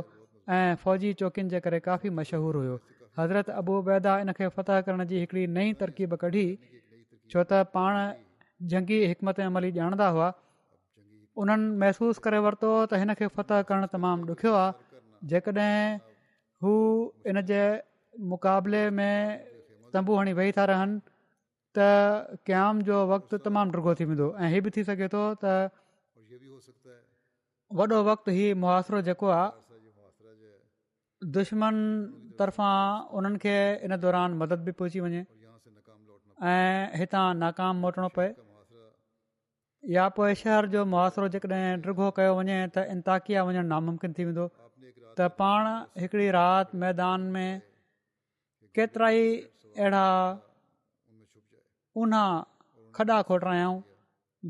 [0.58, 2.76] ऐं फ़ौजी चौकियुनि जे करे काफ़ी मशहूरु हुओ
[3.18, 6.46] हज़रत अबूबैदा इन खे फतह करण जी हिकड़ी नई तरकीब कढी
[7.30, 7.92] छो त पाण
[8.72, 9.42] जंगी हिकमती
[9.82, 10.28] ॼाणदा हुआ
[11.44, 14.68] उन्हनि महसूसु करे वरितो त हिन खे फतह करणु तमामु ॾुखियो आहे
[15.30, 15.76] जेकॾहिं
[16.64, 16.72] हू
[17.28, 17.60] हिन जे
[18.32, 19.16] मुक़ाबले में
[19.94, 20.96] तंबू हणी वेही था रहनि
[21.76, 21.88] त
[22.46, 25.44] क़याम जो वक़्तु तमामु डुगो थी वेंदो ऐं हीउ बि थी सघे थो त
[27.78, 31.74] वॾो वक़्तु ई मुआासिरो जेको आहे दुश्मन
[32.40, 33.54] तरफ़ां उन्हनि खे
[33.88, 35.22] इन दौरान मदद बि पहुची वञे
[36.52, 38.28] ऐं हितां नाकाम मोटणो पए
[39.96, 44.46] या पोइ शहर जो मुआासिरो जेकॾहिं रुॻो कयो वञे त इंताकिया वञणु नामुमकिन थी वेंदो
[45.18, 45.68] त पाण
[46.04, 47.48] हिकिड़ी राति मैदान में
[48.78, 49.24] केतिरा ई
[49.74, 50.06] अहिड़ा
[52.04, 52.24] ऊन्हा
[52.96, 53.74] खॾा खोटरायूं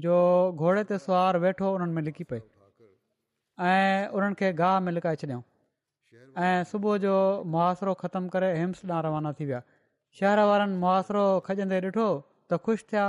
[0.06, 0.16] जो
[0.64, 2.40] घोड़े ते सुवारु वेठो उन्हनि में लिकी पए
[3.74, 5.42] ऐं उन्हनि खे गाह में लिकाए छॾियऊं
[6.44, 7.14] ऐं सुबुह जो
[7.54, 9.60] मुआासिरो ख़तमु करे एम्स ॾांहुं रवाना थी विया
[10.20, 12.06] शहर वारनि मुआासिरो खॼंदे ॾिठो
[12.50, 13.04] त ख़ुशि थिया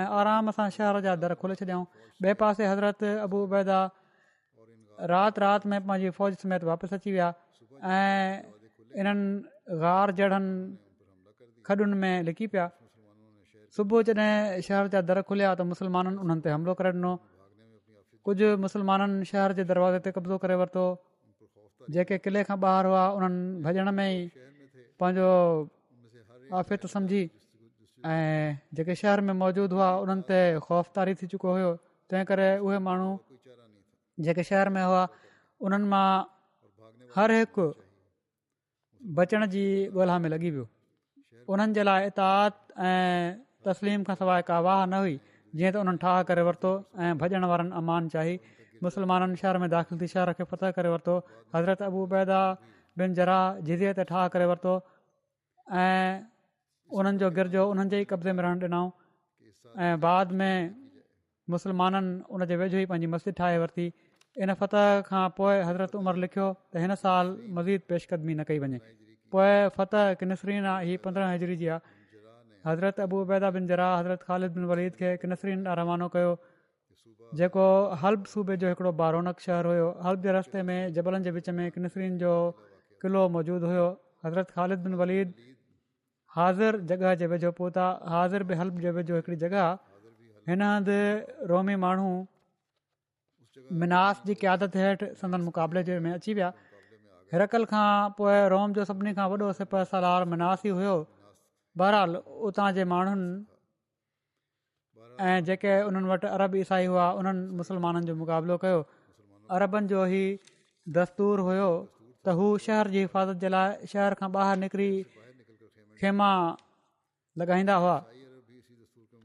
[0.00, 1.84] ऐं आराम सां शहर जा दर खोले छॾियाऊं
[2.24, 3.78] ॿिए पासे हज़रत अबू उबैदा
[5.12, 7.28] राति राति में पंहिंजी फ़ौज समेत वापसि अची विया
[7.96, 8.28] ऐं
[9.02, 10.52] इन्हनि गार जड़नि
[11.68, 12.66] खॾुनि में लिकी पिया
[13.76, 17.12] सुबुह जॾहिं शहर जा दर खुलिया त मुसलमाननि उन्हनि ते हमिलो करे ॾिनो
[18.28, 20.84] कुझु मुसलमाननि शहर जे दरवाज़े ते कब्ज़ो करे वरितो
[21.88, 24.20] जेके किले खां ॿाहिरि हुआ उन्हनि भॼण में ई
[25.00, 25.30] पंहिंजो
[26.56, 27.22] आफ़ित सम्झी
[28.04, 31.70] ऐं जेके शहर में मौजूदु हुआ उन्हनि ते ख़ौफ़दारी थी चुको हुयो
[32.10, 33.10] तंहिं करे उहे माण्हू
[34.24, 35.04] जेके शहर में हुआ
[35.64, 36.08] उन्हनि मां
[37.16, 37.66] हर हिकु
[39.16, 39.64] बचण जी
[39.96, 40.66] ॻोल्हा में लॻी वियो
[41.52, 42.52] उन्हनि जे लाइ इताद
[42.88, 43.20] ऐं
[43.66, 45.16] तस्लीम खां सवाइ का वाह न हुई
[45.56, 47.14] जीअं त उन्हनि ठाह करे वरितो ऐं
[47.50, 48.34] वारनि अमान चाही
[48.82, 51.16] मुसलमाननि शहर में दाख़िल थी शहर खे फतह करे वरितो
[51.54, 52.40] हज़रत अबू बैदा
[52.98, 53.38] बिन जरा
[53.68, 54.74] जी ते ठाह करे वरितो
[55.84, 56.24] ऐं
[56.98, 58.86] उन्हनि जो गिरजो उन्हनि जे ई कब्ज़े में रहणु ॾिनऊं
[59.84, 60.54] ऐं बाद में
[61.54, 63.86] मुसलमाननि उन जे वेझो ई पंहिंजी मस्जिद ठाहे वरिती
[64.42, 68.78] इन फतह खां पोइ हज़रत उमर लिखियो त हिन साल मज़ीद पेशकदमी न कई वञे
[69.32, 71.98] पोइ फत किनसरीन आहे हीअ पंद्रहं हज़री जी आहे
[72.68, 76.32] हज़रत अबू अबैदा बिन जरा हज़रत ख़ालिद बिन वलीद खे किनसरीन ॾांहुं रवानो कयो
[77.38, 77.64] जेको
[78.02, 81.66] हल्ब सूबे जो हिकिड़ो बारौनक शहरु हुयो हल्ब जे रस्ते में जबलनि जे विच में
[81.74, 82.32] किनसरीन जो
[83.04, 83.84] क़िलो मौजूदु हुयो
[84.24, 85.34] हज़रत ख़ालिद बिन वलीद
[86.38, 89.62] हाज़िर जॻह जे वेझो पोहता हाज़िर बि हलब जे वेझो हिकिड़ी जॻह
[90.52, 90.98] हिन हंधि
[91.52, 92.10] रोमी माण्हू
[93.84, 96.52] मिनार जी क्यादत हेठि संदन मुक़ाबले जे में अची विया
[97.34, 97.88] हिरकल खां
[98.18, 103.30] पोइ रोम जो सभिनी खां वॾो सिपर सल मिनास ई हुयो उतां जे माण्हुनि
[105.28, 108.78] ऐं जेके उन्हनि वटि अरब ईसाई हुआ उन्हनि मुसलमाननि जो मुक़ाबिलो कयो
[109.56, 110.24] अरबनि जो ई
[110.96, 111.68] दस्तूर हुयो
[112.24, 114.90] त हू शहर जी हिफ़ाज़त जे लाइ शहर खां ॿाहिरि निकिरी
[116.00, 116.28] खेमा
[117.42, 117.96] लॻाईंदा हुआ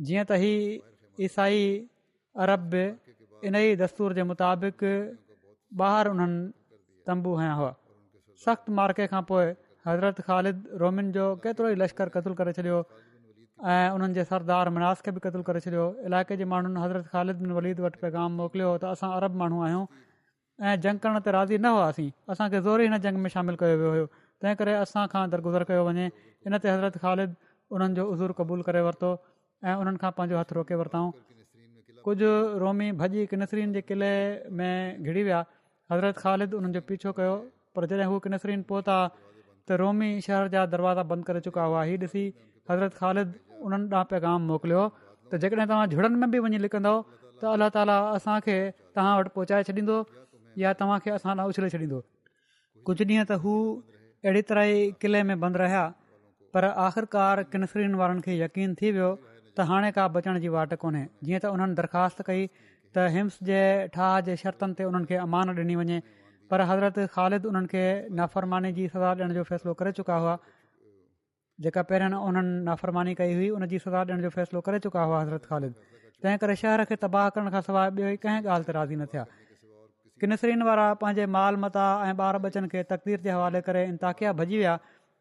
[0.09, 0.31] जीअं त
[1.29, 1.57] ईसाई
[2.47, 2.67] अरब
[3.47, 4.85] इन ई दस्तूर जे मुताबिक़
[5.85, 7.71] ॿाहिरि उन्हनि तंबू हया हुआ
[8.49, 9.47] सख़्तु मार्के खां पोइ
[9.87, 12.77] हज़रत ख़ालिद रोमिन जो केतिरो ई लश्कर कतलु करे छॾियो
[13.63, 17.35] ऐं उन्हनि जे सरदार मनारस खे बि क़तलु करे छॾियो इलाइक़े जे माण्हुनि हज़रत ख़ालिद
[17.39, 19.85] बिन वलीद वटि पैगाम मोकिलियो हुओ त असां अरब माण्हू आहियूं
[20.67, 23.75] ऐं जंग करण ते राज़ी न हुआसीं असांखे ज़ोर ई हिन जंग में शामिलु कयो
[23.79, 24.07] वियो हुयो
[24.43, 26.05] तंहिं करे असां खां दरगुज़र कयो वञे
[26.47, 27.35] इन ते हज़रत ख़ालिद
[27.77, 29.11] उन्हनि जो उज़ूर क़बूलु करे वरितो
[29.69, 31.11] ऐं उन्हनि खां पंहिंजो हथ रोके वरिताऊं
[32.07, 32.31] कुझु
[32.63, 34.15] रोमी भॼी किनसरीन जे किले
[34.57, 35.39] में घिड़ी विया
[35.93, 37.33] हज़रत ख़ालिद हुननि जो पीछो कयो
[37.75, 41.97] पर जॾहिं हू किनसरीन पहुता त रोमी शहर जा दरवाज़ा बंदि करे चुका हुआ हीअ
[42.09, 42.23] ॾिसी
[42.69, 43.29] हज़रत ख़ालिद
[43.63, 44.83] उन्हनि ॾांहुं पैगाम मोकिलियो
[45.31, 46.95] त जेकॾहिं तव्हां जुड़नि में बि वञी लिकंदव
[47.41, 48.57] त अल्ला ताला असांखे
[48.97, 49.97] तव्हां वटि पहुचाए छॾींदो
[50.63, 51.99] या तव्हां असां उछले छॾींदो
[52.89, 53.53] कुझु ॾींहं त हू
[54.25, 55.83] अहिड़ी तरह ई किले में बंदि रहिया
[56.53, 59.09] पर आख़िरकार किनसरीन वारनि खे यकीन थी वियो
[59.57, 62.45] त हाणे का बचण जी वाट कोन्हे जीअं त उन्हनि दरख़्वास्त कई
[62.95, 63.61] त हिम्स जे
[63.97, 65.99] ठाह जे शर्तनि ते उन्हनि खे अमान ॾिनी वञे
[66.51, 67.85] पर हज़रत ख़ालिद उन्हनि खे
[68.21, 70.35] नाफ़रमाने जी सज़ा ॾियण जो फ़ैसिलो करे चुका हुआ
[71.63, 75.45] जेका पहिरियां उन्हनि नाफ़रमानी कई हुई उनजी सज़ा ॾियण जो फ़ैसिलो करे चुका हुआ हज़रत
[75.45, 75.73] ख़ालिद
[76.23, 79.23] तंहिं करे शहर खे तबाह करण खां सवाइ ॿिए कंहिं ॻाल्हि ते राज़ी न थिया
[80.23, 84.49] किनसरीन वारा पंहिंजे माल मता ऐं ॿार बचनि खे तकदीर जे हवाले करे इंताक़िया भॼी
[84.63, 84.75] विया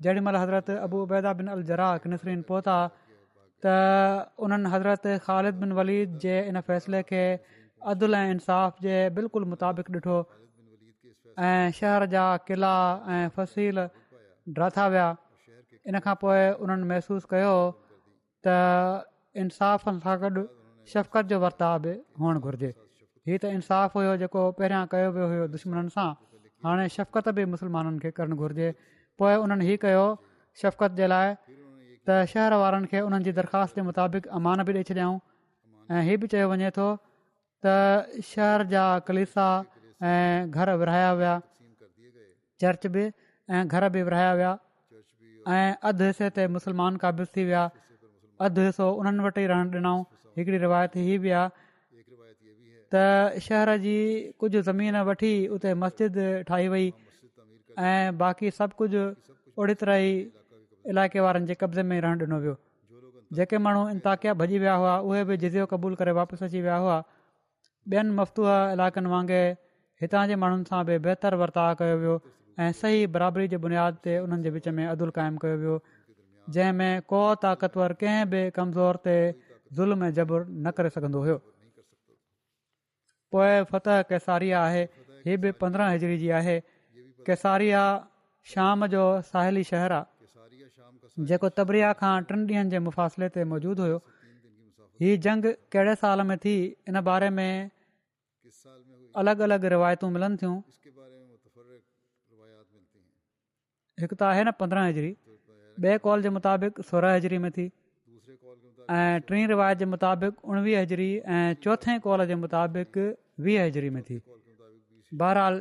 [0.06, 2.76] जेॾीमहिल हज़रत अबू उबैदा बिन अल जरा किनसरीन पहुता
[3.66, 3.78] त
[4.46, 7.24] उन्हनि हज़रत ख़ालिद बिन वलीद जे इन फ़ैसिले खे
[7.94, 10.18] अदल ऐं इंसाफ़ जे बिल्कुलु मुताबिक़ ॾिठो
[11.48, 12.74] ऐं शहर जा क़िला
[13.18, 13.86] ऐं फसील
[14.56, 15.08] ड्राथा विया
[15.90, 17.54] इन खां पोइ उन्हनि महसूसु कयो
[18.46, 18.48] त
[19.42, 20.42] इंसाफ़नि सां गॾु
[20.92, 22.70] शफ़क़त जो वर्ताव बि हुअणु घुर्जे
[23.28, 26.06] हीउ त इंसाफ़ हुयो जेको पहिरियां कयो वियो हुयो दुश्मन सां
[26.66, 28.68] हाणे शफ़क़त बि मुस्लमाननि खे करणु घुर्जे
[29.20, 30.04] पोएं उन्हनि हीउ कयो
[30.62, 31.36] सफ़क़त जे लाइ
[32.08, 35.18] त शहर वारनि खे उन्हनि जी दरख़्वास्त जे मुताबिक़ अमान बि ॾेई छॾियाऊं
[35.94, 36.88] ऐं हीअ बि चयो वञे थो
[37.66, 39.46] त शहर जा कलिसा
[40.12, 41.34] ऐं घरु विरहाया विया
[43.72, 44.52] घर बि विया
[45.52, 47.62] ऐं अधु हिसे ते मुसलमान क़ाबिज़ थी विया
[48.46, 50.00] अधु हिसो उन्हनि वटि ई रहणु ॾिनऊं
[50.38, 51.48] हिकड़ी रिवायत इहा बि आहे
[53.46, 53.96] शहर जी
[54.40, 56.14] कुझु ज़मीन वठी उते मस्जिद
[56.48, 56.86] ठाही वई
[57.78, 59.02] ऐं बाक़ी सभु कुझु
[59.60, 59.96] ओड़ी तरह
[60.94, 62.54] इलाइक़े वारनि जे कब्ज़े में रहण ॾिनो वियो
[63.36, 66.96] जेके माण्हू इंताकिया भॼी विया हुआ उहे बि जिज़ियो कबूल करे वापसि अची विया हुआ
[67.92, 69.56] ॿियनि मफ़्तूह इलाइक़नि वांगुरु
[70.02, 72.16] हितां जे माण्हुनि सां बि बहितर वर्ताउ कयो वियो
[72.58, 75.76] ऐं सही बराबरी जे बुनियाद ते उन्हनि जे विच में अदुल कायम कयो वियो
[76.54, 78.98] जंहिंमें को ताक़तवर कंहिं बि कमज़ोर
[79.74, 81.38] ज़ुल्म जबर न हुयो
[83.34, 84.82] पोइ फत कैसारिया आहे
[85.26, 86.56] ही बि पंद्रहं हजरी जी आहे
[87.26, 87.82] कैसारिया
[88.54, 89.02] शाम जो
[89.34, 93.98] साहेली शहर आहे जेको तबरिया खां टिन ॾींहनि जे मुफ़ासिले ते मौजूदु हुयो
[95.02, 96.54] ही जंग कहिड़े साल में थी
[96.88, 97.50] इन बारे में
[99.22, 100.56] अलॻि अलॻि रिवायतूं मिलनि थियूं
[104.02, 105.10] हिकु त आहे न पंद्रहं हज़री
[105.82, 107.64] ॿिए कॉल जे मुताबिक़ सोरहं हज़री में थी
[108.94, 112.98] ऐं टीं रिवायत जे मुताबिक़ उणिवीह हज़री ऐं चोथे कॉल जे मुताबिक़
[113.46, 114.18] वीह हज़री में थी
[115.22, 115.60] बहराल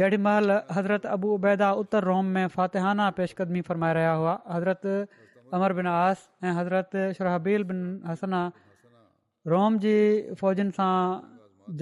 [0.00, 4.86] जे महिल हज़रत अबू उबैदा उत्तर रोम में फ़ातिहाना पेशकदमी फरमाए रहिया हुआ हज़रत
[5.60, 8.40] अमर बिन आस ऐं हज़रत शरहबील बिन हसना
[9.56, 9.96] रोम जी
[10.40, 10.92] फ़ौजनि सां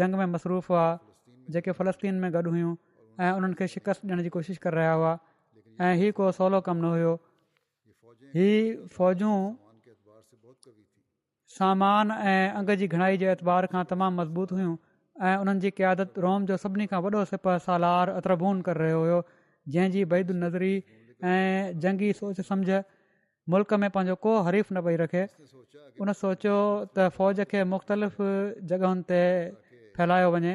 [0.03, 0.87] जंग में मसरूफ़ हुआ
[1.57, 2.75] जेके फलस्तीन में गॾु हुयूं
[3.21, 5.13] ऐं उन्हनि खे शिकस्त ॾियण जी कोशिशि करे रहिया हुआ
[5.85, 7.13] ऐं हीउ को सवलो कमु न हुयो
[8.37, 9.37] हीअ फ़ौजूं
[11.61, 14.75] सामान ऐं अंग जी घणाई जे एतबार खां तमामु मज़बूत हुयूं
[15.29, 19.19] ऐं उन्हनि जी क्यादत रोम जो सभिनी खां वॾो सिप सालार अतरबून करे रहियो हुयो
[19.75, 20.75] जंहिं जी बहद नज़री
[21.33, 22.71] ऐं जंगी सोच समुझ
[23.53, 25.27] मुल्क में पंहिंजो को हरीफ़ न पई रखे
[26.01, 26.57] उन सोचियो
[26.97, 28.17] त फ़ौज खे मुख़्तलिफ़
[28.73, 29.21] जॻहियुनि ते
[29.99, 30.55] फैलायो वञे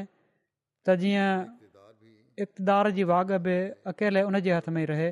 [0.87, 1.31] त जीअं
[2.43, 3.53] इक़्तदार जी वाग बि
[3.93, 5.09] अकेले उन जे हथ में ई रहे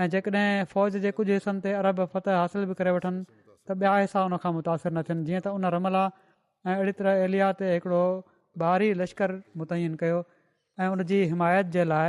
[0.00, 3.20] ऐं जेकॾहिं फ़ौज जे कुझु हिसनि ते अरब फत हासिल बि करे वठनि
[3.66, 6.04] त ॿिया हिसा उन खां मुतासिर न थियनि जीअं त उन रमला
[6.72, 8.02] ऐं तरह एलिया ते हिकिड़ो
[8.62, 9.30] भारी लश्कर
[9.60, 10.18] मुतयन कयो
[10.80, 11.00] ऐं उन
[11.32, 12.08] हिमायत जे लाइ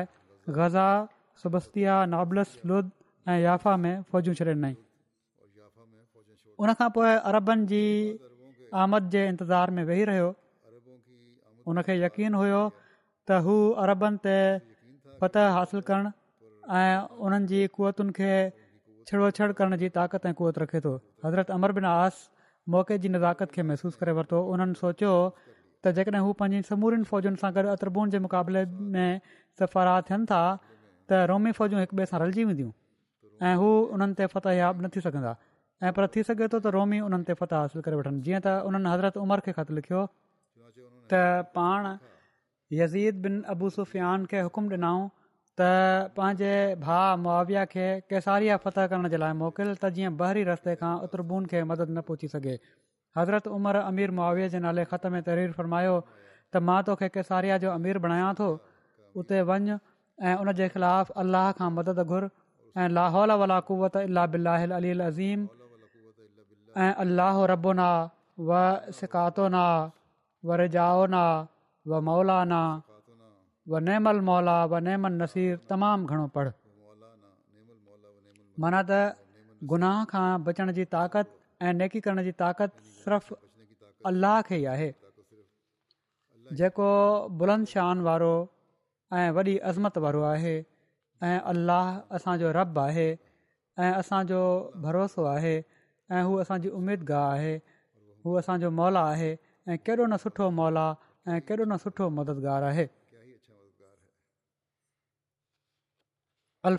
[0.59, 0.87] ग़ज़ा
[1.43, 2.85] सुबस्तिया नाबलस लुध
[3.29, 4.75] ऐं याफ़ा में फ़ौजूं छॾे ॾिनई
[6.63, 7.83] उन खां पोइ अरबनि जी
[8.85, 10.29] आमद जे इंतज़ार में वेही रहियो
[11.67, 12.61] हुन यकीन हुयो
[13.29, 14.35] त हू अरबनि ते
[15.21, 16.09] फत हासिलु करणु
[16.79, 16.87] ऐं
[17.25, 18.31] उन्हनि जी क़वतुनि खे
[19.09, 20.93] छेड़छेड़ करण जी ताक़त ऐं कुवत रखे थो
[21.25, 22.15] हज़रत अमर बिन आस
[22.75, 27.41] मौक़े जी नज़ाकत खे महसूसु करे वरितो उन्हनि सोचियो त जेकॾहिं हू पंहिंजी समूरियुनि फ़ौजनि
[27.45, 28.63] सां गॾु अतरबून जे मुक़ाबले
[28.93, 29.21] में
[29.61, 32.75] सफ़ारा थियनि था त रोमी फ़ौजूं हिकु ॿिए सां रलजी वेंदियूं
[33.47, 35.31] ऐं हू हुननि ते फ़तह न थी सघंदा
[35.87, 38.93] ऐं पर थी सघे थो त रोमी उन्हनि ते हासिल करे वठनि जीअं त उन्हनि
[38.93, 40.03] हज़रत उमर खे ख़तु लिखियो
[41.13, 41.23] त
[41.57, 41.93] पाण
[42.77, 45.05] यज़ीद बिन अबू सुफ़ियान खे हुकुम ॾिनऊं
[45.61, 45.69] त
[46.17, 46.49] पंहिंजे
[46.83, 51.47] भाउ मुआिया खे केसारिया फ़तह करण जे लाइ मोकिल त जीअं बहरी रस्ते खां उतरबून
[51.53, 52.53] खे मदद न पहुची सघे
[53.19, 57.73] हज़रत उमर अमीर मुआविया जे नाले ख़त में तरीर फ़र्मायो त मां तोखे कैसारिया जो
[57.81, 58.51] अमीर बणायां थो
[59.23, 59.73] उते वञु
[60.29, 62.29] ऐं उन जे ख़िलाफ़ु अलाह खां मदद घुर
[62.79, 65.49] ऐं लाहौल वला कुवत अलाह बिलाहिल अली अज़ीम
[66.85, 67.91] ऐं अलाह रबुना
[68.51, 68.59] व
[69.01, 69.67] शिकातोना
[70.49, 71.25] व ना
[71.87, 72.61] व मौलाना
[73.71, 74.73] व नेमल मौला व
[75.17, 75.57] नसीर
[76.35, 76.51] पढ़
[78.61, 78.91] माना त
[79.71, 81.31] गुनाह खां बचण जी ताक़त
[81.67, 83.35] ऐं नेकी करण जी ताक़त सिर्फ़ु
[84.11, 84.89] अल्लाह खे ई आहे
[86.61, 86.89] जेको
[87.41, 88.31] बुलंद शान वारो
[89.19, 90.53] ऐं वॾी अज़मत वारो आहे
[91.27, 94.41] ऐं अल्लाह असांजो रब आहे ऐं असांजो
[94.87, 95.55] भरोसो आहे
[96.17, 97.53] ऐं हू असांजी उमेदगाह आहे
[98.25, 100.87] हू असांजो मौला आहे ऐं केॾो न सुठो मौला
[101.33, 102.85] ऐं केॾो न सुठो मददगारु आहे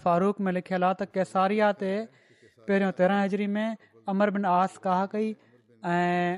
[0.04, 1.90] फारूक में लिखियलु आहे त कैसारिया ते
[2.68, 3.76] पहिरियों तरह हज़री में
[4.14, 5.28] अमर बिन आस कहा कई
[5.92, 6.32] ऐं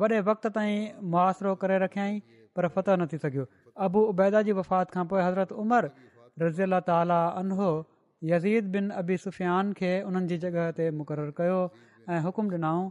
[0.00, 0.78] वॾे वक़्त ताईं
[1.12, 2.20] मुआासिरो करे रखियईं
[2.56, 3.44] पर फतह न थी सघियो
[3.86, 5.90] अबू उबैदा जी वफ़ात खां पोइ हज़रत उमर
[6.42, 7.54] रज़ीला ताला अन
[8.30, 11.60] यज़ीद बिन अबी सुफ़ियान खे उन्हनि जी जॻह ते मुक़ररु कयो
[12.14, 12.90] ऐं हुकुम ॾिनाऊं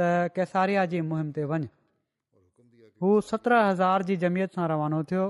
[0.00, 0.08] त
[0.38, 1.66] केसारिया जी मुहिम ते वञु
[3.02, 5.24] हू सतरहां हज़ार जी जमियत सां रवानो थियो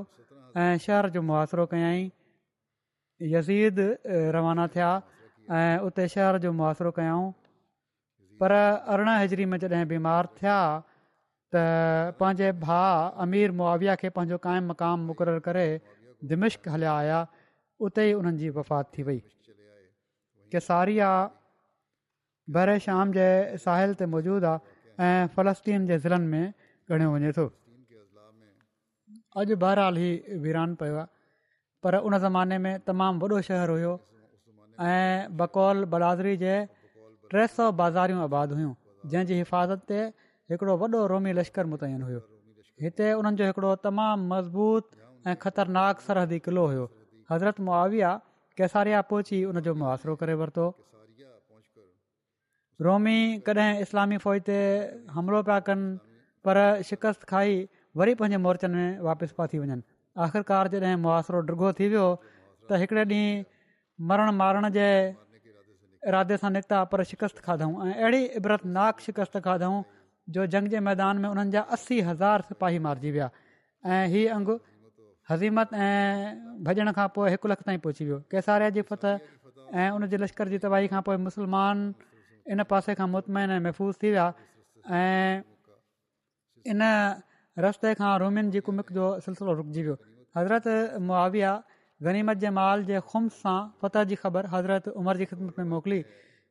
[0.60, 2.04] ऐं शहर जो मुआासिरो कयाई
[3.32, 3.80] यज़ीद
[4.36, 4.92] रवाना थिया
[5.56, 7.26] ऐं उते शहर जो मुआरो कयाऊं
[8.40, 8.52] पर
[8.94, 10.56] अरिड़हं हजरी में जॾहिं बीमार थिया
[11.54, 11.64] त
[12.20, 15.66] पंहिंजे भाउ अमीर मुआविया खे पंहिंजो काइम मक़ाम मुक़ररु करे
[16.32, 17.18] दिमिश्क हलिया आया
[17.88, 21.10] उते ई उन्हनि जी वफ़ात थी वई सारिया
[22.56, 23.28] बरे शाम जे
[23.66, 26.46] साहिल ते मौजूदु आहे ऐं फलतीन जे ज़िलनि में
[26.90, 27.44] वञे थो
[29.38, 31.06] अॼु बहरहाल ई वीरान पियो आहे
[31.82, 33.92] पर उन ज़माने में तमामु वॾो शहरु हुयो
[34.80, 36.54] ऐं बकौल बलादरी जे
[37.32, 38.72] टे सौ बाज़ारियूं आबाद हुयूं
[39.12, 39.98] जंहिंजी हिफ़ाज़त ते
[40.52, 42.20] हिकिड़ो वॾो रोमी लश्कर मुतयन हुयो
[42.86, 44.84] हिते उन्हनि जो हिकिड़ो तमामु मज़बूत
[45.28, 46.84] ऐं ख़तरनाक सरहदी क़िलो हुयो
[47.30, 48.10] हज़रत मुआविया
[48.58, 50.66] कैसारिया पहुची उन जो मुआासिरो करे वरितो
[52.86, 54.58] रोमी कॾहिं इस्लामी फ़ौज ते
[55.14, 55.86] हमिलो पिया कनि
[56.46, 56.56] पर
[56.88, 57.54] शिकस्त खाई
[57.98, 59.82] वरी पंहिंजे मोर्चनि में वापसि पाती वञनि
[60.24, 62.06] आख़िरकार जॾहिं मुआासिरो डिघो थी वियो
[62.70, 63.44] त हिकिड़े ॾींहुं
[64.08, 64.86] मरण मारण जे
[66.08, 69.82] इरादे सां निकिता पर शिकस्त खाधऊं ऐं अहिड़ी इबरतनाक शिकस्त खाधऊं
[70.34, 73.28] जो जंग जे मैदान में उन्हनि जा असी हज़ार सिपाही मारिजी विया
[73.92, 74.54] ऐं हीअ अंगु
[75.30, 76.12] हज़ीमत ऐं
[76.66, 79.04] भॼण खां पोइ हिकु लख ताईं पहुची वियो केसार फत
[79.74, 81.78] ऐं उनजे लश्कर जी तबाही खां पोइ मुस्लमान
[82.54, 84.26] इन पासे खां मुतमैन ऐं महफ़ूज़ थी विया
[84.98, 85.42] ऐं
[86.72, 86.82] इन
[87.64, 89.96] रस्ते खां रोमियुनि जी कुमिक जो सिलसिलो रुकिजी वियो
[90.38, 90.66] हज़रत
[91.10, 91.52] मुआविया
[92.08, 96.00] गनीमत जे माल जे खुम सां फत जी ख़बर हज़रत उमर जी ख़िदमत में मोकिली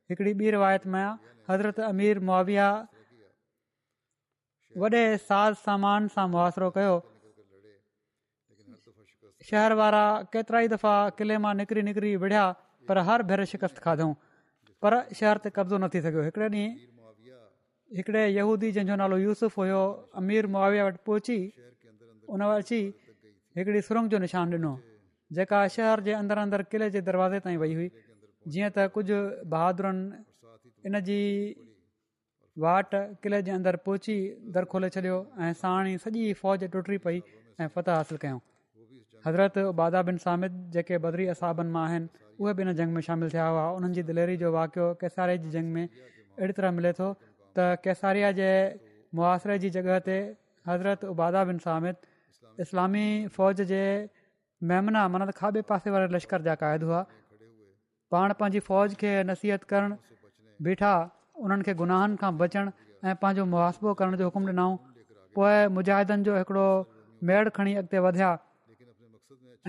[0.08, 1.06] हिकिड़ी ॿी रिवायत मां
[1.50, 2.66] हज़रत अमीर मुआविया
[4.82, 6.94] वॾे साज़ सामान सां मुआासिरो कयो
[9.48, 12.44] शहर वारा केतिरा ई दफ़ा क़िले मां निकिरी निकिरी विढ़िया
[12.88, 14.14] पर हर भेरे शिकस्त खाधऊं
[14.82, 16.97] पर शहर ते कब्ज़ो न थी सघियो हिकिड़े ॾींहुं
[17.96, 19.82] हिकिड़े यहूदी जंहिंजो नालो यूसुफ़ हुयो
[20.20, 21.36] अमीर मुआविया वटि पहुची
[22.34, 22.80] उन वटि अची
[23.56, 24.72] हिकिड़ी सुरंग जो निशान ॾिनो
[25.36, 27.88] जेका शहर जे अंदरि अंदरि किले जे दरवाज़े ताईं वई हुई
[28.52, 29.16] जीअं त कुझु
[29.54, 30.02] बहादुरनि
[30.88, 31.20] इन जी
[32.64, 32.90] वाट
[33.24, 34.16] किले जे अंदरि पहुची
[34.56, 37.18] दर खोले छॾियो ऐं साणी सॼी फ़ौज टुटी पई
[37.60, 38.40] ऐं फ़तह हासिलु कयऊं
[39.26, 42.06] हज़रत बादा बिन सामिद जेके बदरी असाबनि मां आहिनि
[42.40, 45.48] उहे बि इन जंग में शामिलु थिया हुआ उन्हनि जी दिलेरी जो वाक़ियो केसारे जी
[45.56, 45.84] जंग में
[46.38, 47.06] अहिड़ी तरह मिले थो
[47.58, 48.48] त केसारिया जे
[49.18, 50.16] मुआरे जी जॻह ते
[50.70, 51.96] हज़रत उबादा बिन सामिद
[52.64, 53.06] इस्लामी
[53.36, 53.80] फ़ौज जे
[54.68, 57.00] महिमान माना खाॿे पासे वारे लश्कर जा क़ाइदो हुआ
[58.14, 59.96] पाण पंहिंजी फ़ौज खे नसीहत करण
[60.68, 60.92] बीठा
[61.44, 62.66] उन्हनि खे गुनाहनि खां बचण
[63.06, 64.74] ऐं पंहिंजो मुआवसबो करण जो हुकुम ॾिनऊं
[65.38, 66.66] पोएं मुजाहिदनि जो हिकड़ो
[67.30, 68.30] मेड़ खणी अॻिते वधिया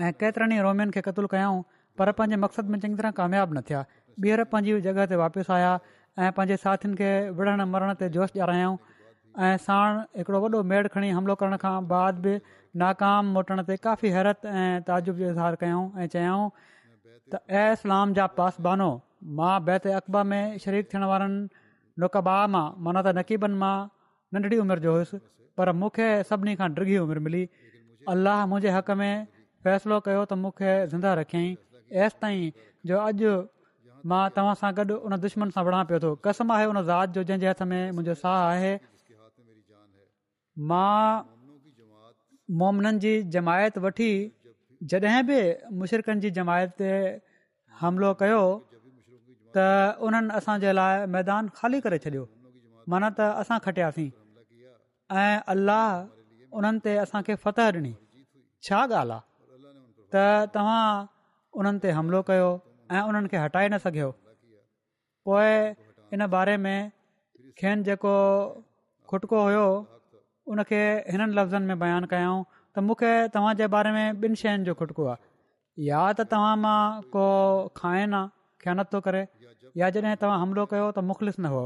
[0.04, 1.60] ऐं केतिरनि ई रोमियुनि खे क़तलु कयाऊं
[1.98, 3.80] पर पंहिंजे मक़सद में चङी तरह कामयाबु न थिया
[4.24, 5.72] ॿीहर पंहिंजी जॻह ते वापसि आया
[6.18, 8.76] ऐं पंहिंजे साथियुनि खे विढ़ण मरण ते जोश ॾियारायऊं
[9.48, 12.32] ऐं साण हिकिड़ो वॾो मेड़ु खणी हमिलो करण खां बाद बि
[12.82, 16.48] नाकाम मोटण ते काफ़ी हैरत ऐं ताजुब जो इज़ार कयूं ऐं चयाऊं
[17.34, 18.88] त ऐ सलाम जा पासबानो
[19.40, 21.62] मां बैत अक़बा में शरीक थियण वारनि
[22.06, 23.74] नुक़बा मां माना त नक़ीबनि मां
[24.34, 25.22] नंढड़ी उमिरि जो हुयुसि
[25.60, 27.44] पर मूंखे सभिनी खां ॾिघी उमिरि मिली
[28.16, 29.14] अलाह मुंहिंजे हक़ में
[29.64, 33.32] फ़ैसिलो कयो त मूंखे ज़िंदा रखियईं एसि ताईं जो अॼु
[34.08, 37.22] मां तव्हां सां गॾु उन दुश्मन सां विढ़ा पियो थो कसम आहे उन ज़ात जो
[37.28, 38.74] जंहिंजे हथ में मुंहिंजो साह आहे
[40.72, 41.00] मां
[42.62, 44.10] मोमननि जी जमायत वठी
[44.92, 45.38] जॾहिं बि
[45.80, 46.88] मुशरकनि जी जमायत ते
[47.80, 48.40] हमिलो कयो
[49.56, 49.66] त
[50.08, 52.24] उन्हनि असांजे लाइ मैदान ख़ाली करे छॾियो
[52.90, 54.08] माना त असां खटियासीं
[55.20, 55.86] ऐं अल्लाह
[56.58, 57.92] उन्हनि ते असांखे फतह ॾिनी
[58.68, 59.24] छा ॻाल्हि आहे
[60.12, 60.26] त
[60.56, 60.84] तव्हां
[61.60, 62.48] उन्हनि ते हमिलो कयो
[62.96, 64.08] ऐं उन्हनि खे हटाए न सघियो
[65.28, 65.50] पोइ
[66.16, 66.78] इन बारे में
[67.58, 68.14] खेनि जेको
[69.10, 69.66] खुटको हुयो
[70.52, 70.80] उनखे
[71.10, 72.40] हिननि लफ़्ज़नि में बयानु कयाऊं
[72.76, 75.28] त मूंखे तव्हांजे बारे में ॿिनि शयुनि जो खुटको आहे
[75.90, 76.78] या त तव्हां मां
[77.14, 77.24] को
[77.82, 79.22] खाइन आहे ख्यानत थो करे
[79.82, 81.64] या जॾहिं तव्हां हमिलो कयो त मुखलिस न हुओ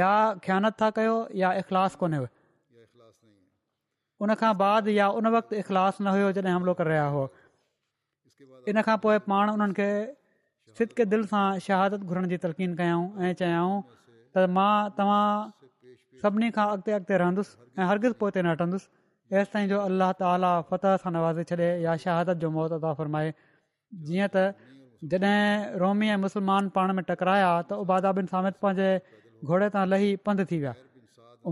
[0.00, 0.10] या
[0.48, 2.24] ख्यानत था कयो या इख़लास कोन्हे
[4.24, 7.22] उन खां बाद या उन वक़्तु इख़लास न हुयो जॾहिं हमिलो करे रहिया हो
[8.70, 9.88] इन खां पोइ पाण उन्हनि खे
[10.78, 15.26] फितके दिलि सां शहादत घुरण जी तलक़ीन कयूं ऐं चयाऊं त मां तव्हां
[16.24, 18.88] सभिनी खां अॻिते अॻिते रहंदुसि ऐं हरगिज़ पोइ न हटंदुसि
[19.34, 23.28] जेसि ताईं जो अल्लाह ताली फतह सां नवाज़े छॾे या शहादत जो मौत अदा फ़रमाए
[24.08, 24.44] जीअं त
[25.14, 28.90] जॾहिं रोमी ऐं मुसलमान पाण में टकराया त उबादा बिन सामिद पंहिंजे
[29.52, 30.74] घोड़े तां लही पंधि थी विया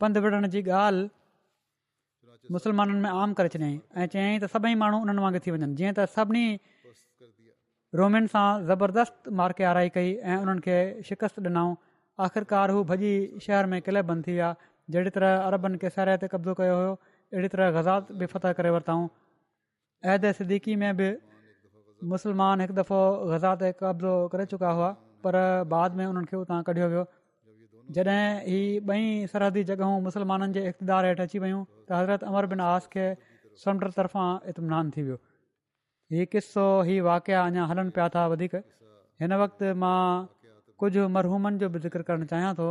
[0.03, 5.23] पंधु विढ़ण जी ॻाल्हि मुसलमाननि में आम करे छॾियांईं ऐं चयाईं त सभई माण्हू उन्हनि
[5.25, 6.47] वांगुरु थी वञनि जीअं त सभिनी
[8.01, 10.77] रोमियुनि सां ज़बरदस्तु मार्के हाराई कई ऐं उन्हनि खे
[11.11, 11.75] शिकस्त ॾिनऊं
[12.27, 13.13] आख़िरकार हू भॼी
[13.47, 14.51] शहर में किले बंदि थी विया
[14.97, 16.93] जहिड़ी तरह अरबनि खे सरे ते कब्ज़ो कयो हुयो
[17.35, 19.07] अहिड़ी तरह ग़ज़ात बि फतह करे वरिताऊं
[20.11, 21.09] अहदे सिद्दीकी में बि
[22.15, 23.03] मुसलमान हिकु दफ़ो
[23.83, 24.93] क़ब्ज़ो करे चुका हुआ
[25.27, 25.41] पर
[25.77, 27.07] बाद में उन्हनि खे उतां कढियो वियो
[27.93, 32.61] जॾहिं हीअ ॿई सरहदी जॻहियूं मुस्लमाननि जे इक़्तदार हेठि अची वियूं त हज़रत अमर बिन
[32.67, 33.05] आस खे
[33.65, 35.17] समुंडु तरफ़ां इतमिनानु थी वियो
[36.15, 38.55] हीउ क़िसो हीउ वाक़िया अञा हलनि पिया था वधीक
[39.21, 40.01] हिन वक़्तु मां
[40.81, 42.69] कुझु मरहूमनि जो बि ज़िक्र करणु चाहियां थो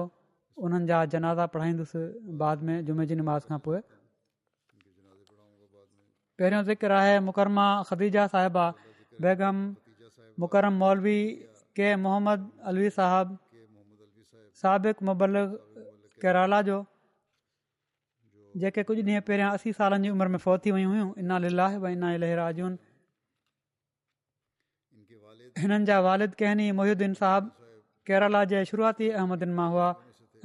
[0.66, 2.02] उन्हनि जा जनाज़ा पढ़ाईंदुसि
[2.42, 3.80] बाद में जुमे जी नमाज़ खां पोइ
[6.42, 8.66] पहिरियों ज़िक्र आहे मुकरमा ख़दीजा साहिबा
[9.26, 9.58] बेगम
[10.42, 11.20] मुकरम मौलवी
[11.80, 13.40] के मोहम्मद अलवी साहिबु
[14.62, 15.48] साबिक़ مبلغ
[16.24, 16.76] केरला जो
[18.64, 22.74] जेके कुझु ॾींहं पहिरियां असी सालनि जी उमिरि में फोती वयूं हुयूं
[25.62, 27.50] हिननि जा वालिद कहनी मोहिद्दीन साहिब
[28.12, 29.90] केरला जे शुरुआती अहमदन मां हुआ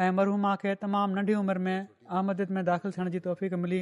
[0.06, 3.80] ऐं मरूमा खे तमामु नंढी उमिरि में अहमदन में दाख़िल थियण जी तौफ़ मिली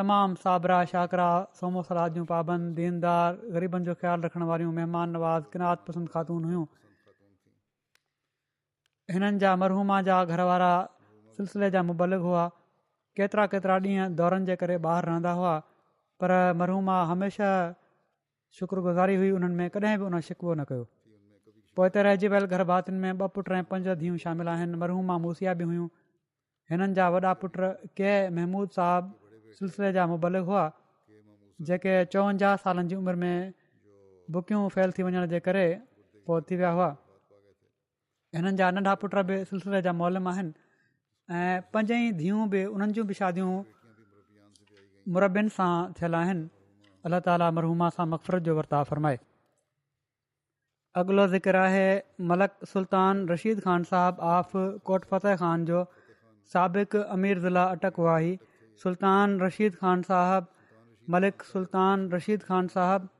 [0.00, 1.28] तमामु साबरा शाकरा
[1.62, 6.64] सोमो सलादियूं पाबंद दीनदार ग़रीबनि जो ख़्यालु रखण वारियूं महिमान नवाज़ किनात पसंदि ख़ातून हुयूं
[9.12, 10.72] हिननि जा मरहूमा जा घर वारा
[11.36, 12.44] सिलसिले जा मुबालग हुआ
[13.18, 15.54] केतिरा केतिरा ॾींहं दौरनि जे करे ॿाहिरि रहंदा हुआ
[16.22, 16.30] पर
[16.60, 17.50] मरहूमा हमेशह
[18.60, 20.84] शुक्रगुज़ारी हुई हुननि में कॾहिं बि उन शिकवो न कयो
[21.76, 25.18] पोइ हिते रहिजी वियल घर भातियुनि में ॿ पुट ऐं पंज धीअ शामिल आहिनि मरूमा
[25.28, 25.88] मूसिया बि हुयूं
[26.72, 27.60] हिननि जा वॾा पुट
[28.00, 29.14] के महमूद साहब
[29.60, 30.64] सिलसिले जा मुबलिग हुआ
[31.68, 33.54] जेके चोवंजाह सालनि जी उमिरि में
[34.38, 35.66] बुकियूं फेल थी वञण जे करे
[36.26, 36.92] पोइ थी विया हुआ
[38.34, 40.52] हिननि जा नंढा पुट बि सिलसिले जा मोलम आहिनि
[41.40, 43.52] ऐं पंज ई धीअ बि उन्हनि जूं बि शादियूं
[45.16, 45.70] मुरबनि सां
[46.00, 49.20] थियलु आहिनि अलाह ताला मरहूमा सां मक़फ़रत जो वर्ता फ़रमाए
[51.02, 51.86] अॻिलो ज़िक्र आहे
[52.32, 54.58] मलक सुल्तान रशीद ख़ान साहब आफ़
[54.90, 55.84] कोट फतेह ख़ान जो
[56.54, 58.36] साबिक़ु अमीर ज़िला अटक हुआ वाही
[58.86, 60.52] सुल्तान रशीद ख़ान साहब
[61.16, 63.12] मलिक सुल्तान रशीद ख़ान साहिबु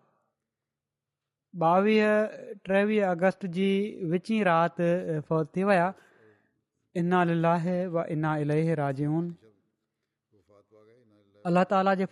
[1.63, 3.67] ॿावीह टेवीह अगस्त जी
[4.13, 4.87] विची राति
[5.29, 5.85] फ़ौज थी विया
[7.03, 7.75] इना इलाही
[11.49, 12.05] अल्लाह ताला जे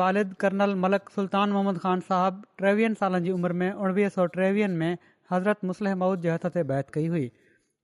[0.00, 4.68] वालिद कर्नल मलिक सुल्तान मोहम्मद ख़ान साहिबु टेवीह सालनि जी उमिरि में उणिवीह सौ टेवीह
[4.78, 4.92] में
[5.32, 7.26] हज़रत मुसलिह माउद जे हथ ते बैत कई हुई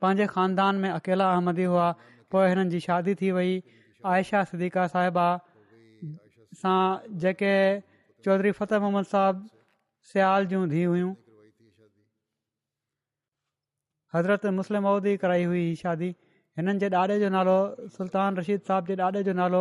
[0.04, 1.88] पंहिंजे ख़ानदान में अकेला अहमदी हुआ
[2.32, 3.52] पोइ हिननि जी शादी थी वई
[4.14, 5.26] आयशा सिदिका साहिबा
[6.56, 7.50] सां जेके
[8.24, 9.42] चौधरी फतेह मोहम्मद साहिब
[10.12, 11.10] सियाल जूं धीउ हुयूं
[14.14, 16.08] हज़रत मुस्लिम उदय कराई हुई शादी
[16.60, 17.56] हिननि जे ॾाॾे जो नालो
[17.96, 19.60] सुल्तान रशीद साहब जे ॾाॾे जो नालो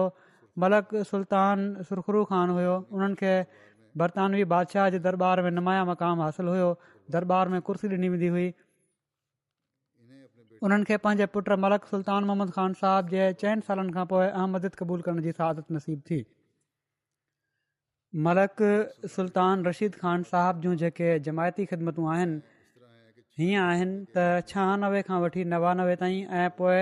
[0.63, 3.33] मलक सुल्तान सुरखरू ख़ान हुयो उन्हनि खे
[4.01, 6.71] बरतानवी बादशाह जे दरबार में नुमाया मक़ामु हासिलु हुयो
[7.17, 8.47] दरबार में कुर्सी ॾिनी वेंदी हुई
[10.69, 14.73] उन्हनि खे पंहिंजे पुट मलक सुल्तान मोहम्मद ख़ान साहब जे चइनि सालनि खां पोइ अहमद
[14.83, 16.23] क़बूल करण जी सादत नसीबु थी
[18.15, 18.61] मलक
[19.11, 22.39] सुल्तान रशीद ख़ान साहब जूं जेके जमायती ख़िदमतूं आहिनि
[23.39, 26.81] हीअं आहिनि त छहानवे खां वठी नवानवे ताईं ऐं पोए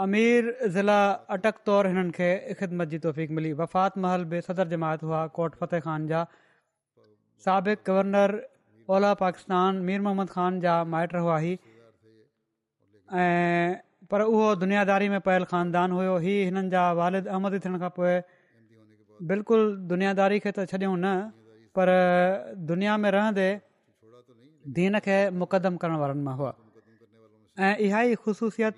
[0.04, 0.98] अमीर ज़िला
[1.38, 2.28] अटक तौरु हिननि खे
[2.60, 6.22] ख़िदमत जी तौफ़ीक़ मिली वफ़ात महल बि सदर जमायत हुआ कोट फ़तेह ख़ान जा
[7.48, 8.36] साबिक़ु गवर्नर
[8.96, 11.40] ओला पाकिस्तान मीर मोहम्मद ख़ान जा माइट हुआ
[13.24, 13.74] ऐं
[14.10, 18.14] पर उहो दुनियादारी में पयल ख़ानदान हुयो ही हिननि जा वालिद والد थियण खां पोइ
[19.30, 21.06] बिल्कुलु दुनियादारी खे त छॾियऊं न
[21.78, 21.88] पर
[22.70, 23.48] दुनिया में रहंदे
[24.78, 28.76] दीन खे मुक़दम करण वारनि मां हुआ ऐं इहा ई ख़ुशूसियत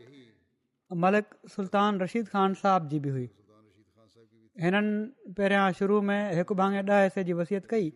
[1.04, 1.26] मलिक
[1.56, 3.26] सुल्तान रशीद ख़ान साहिब जी बि हुई
[4.66, 7.90] हिननि पहिरियां शुरू में हिकु भाङे ॾह हिसे जी वसियत कई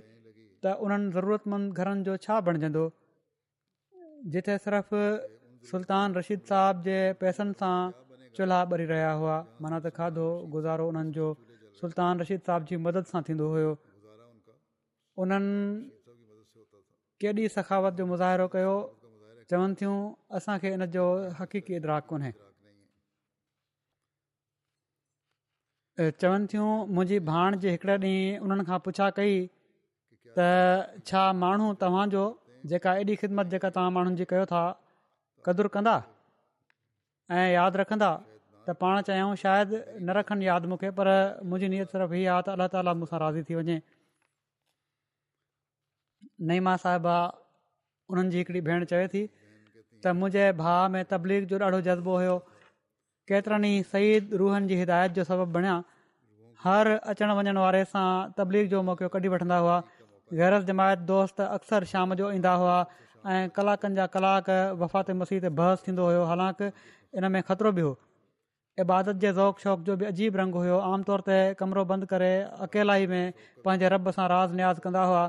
[0.62, 2.84] त उन्हनि ज़रूरतमंद घरनि जो छा बणजंदो
[4.36, 4.94] जिते सिर्फ़
[5.70, 7.76] सुल्तान रशीद साहब जे पैसनि सां
[8.38, 11.26] चुल्हा ॿरी रहिया हुआ माना त खाधो गुज़ारो हुननि जो
[11.82, 13.72] सुल्तान रशीद साहब जी मदद सां थींदो हुयो
[15.22, 15.91] उन्हनि
[17.22, 18.74] केॾी सखावत जो मुज़रो कयो
[19.50, 19.96] चवनि थियूं
[20.36, 21.02] असांखे इन जो
[21.38, 22.30] हक़ीक़ी इदराक कोन्हे
[26.20, 29.34] चवनि थियूं मुंहिंजी भाण जे हिकिड़े ॾींहुं उन्हनि खां पुछा कई
[30.38, 30.48] त
[31.10, 32.24] छा माण्हू तव्हांजो
[32.74, 34.64] जेका एॾी ख़िदमत जेका तव्हां माण्हुनि जी कयो था
[35.46, 35.94] क़दुरु कंदा
[37.38, 38.10] ऐं यादि रखंदा
[38.66, 41.06] त पाण चाहियूं शायदि न रखनि यादि मूंखे पर
[41.46, 43.78] मुंहिंजी नियत सिर्फ़ु हीअ आहे त अल्ला ताला मूंसां राज़ी थी वञे
[46.50, 47.16] नईमा साहिबा
[48.12, 49.22] उन्हनि जी हिकड़ी भेण चवे थी
[50.04, 52.36] त मुंहिंजे भाउ में तबलीग जो ॾाढो जज़्बो हुयो
[53.32, 54.08] केतिरनि ई सही
[54.42, 55.74] रूहनि जी हिदायत जो सबबु बणिया
[56.64, 58.06] हर अचण वञणु वारे सां
[58.40, 59.76] तबलीग जो मौको कढी वठंदा हुआ
[60.40, 62.74] गैरज जमायत दोस्त अक्सर शाम जो ईंदा हुआ
[63.34, 64.50] ऐं कलाकनि जा कलाक
[64.82, 66.70] वफ़ातीते बहस थींदो हुयो हालांकि
[67.20, 67.92] इन में ख़तरो बि हो
[68.86, 72.32] इबादत जे शौक़ जो बि अजीब रंगु हुयो आमतौर ते कमिरो बंदि करे
[72.68, 73.24] अकेला में
[73.64, 75.24] पंहिंजे रब सां राज़ नयाज़ कंदा हुआ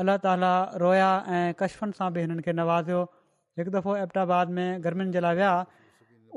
[0.00, 0.50] अलाह ताला
[0.84, 3.00] रोया ऐं कश्मुनि सां बि हिननि खे नवाज़ियो
[3.60, 5.52] हिकु दफ़ो अहमदाबाद में गर्मियुनि जे लाइ विया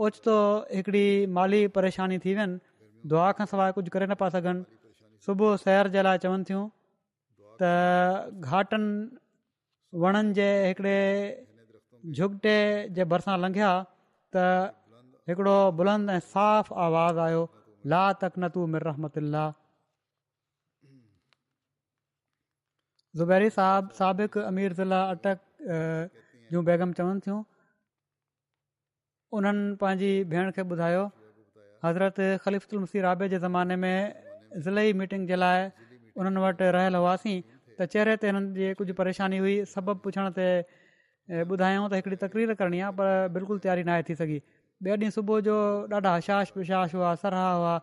[0.06, 0.36] ओचितो
[0.78, 1.04] हिकिड़ी
[1.40, 4.66] माली परेशानी थी वियनि दुआ खां सवाइ कुझु करे न पिया सघनि
[5.28, 6.64] सुबुह सैर जे लाइ चवनि थियूं
[7.62, 10.98] त घाटनि वणनि जे हिकिड़े
[12.18, 12.58] झुगटे
[12.98, 13.72] जे भरिसां लंघिया
[14.38, 14.50] त
[15.34, 17.44] हिकिड़ो बुलंद ऐं साफ़ आवाज़ु आयो
[17.94, 19.34] ला तक न मिर रहमत अल
[23.20, 25.38] ज़ुबैरी साहिबु साबिक़ु अमीर ज़िला अटक
[26.52, 27.40] जूं बेगम चवनि थियूं
[29.40, 31.02] उन्हनि पंहिंजी भेण खे ॿुधायो
[31.86, 33.98] हज़रत ख़लीफ़ुल मसी रा जे ज़माने में
[34.56, 35.68] ज़िले ज़िली मीटिंग जे लाइ
[36.20, 37.36] उन्हनि वटि रहियल हुआसीं
[37.80, 40.48] त चहिरे ते हिननि जी कुझु परेशानी हुई सभु पुछण ते
[41.52, 44.40] ॿुधायूं त हिकिड़ी तकरीर करणी आहे पर बिल्कुलु तयारी न थी सघी
[44.88, 45.58] ॿिए ॾींहुं सुबुह जो
[45.94, 47.74] ॾाढा हशाश पिशाश हुआ सरहा हुआ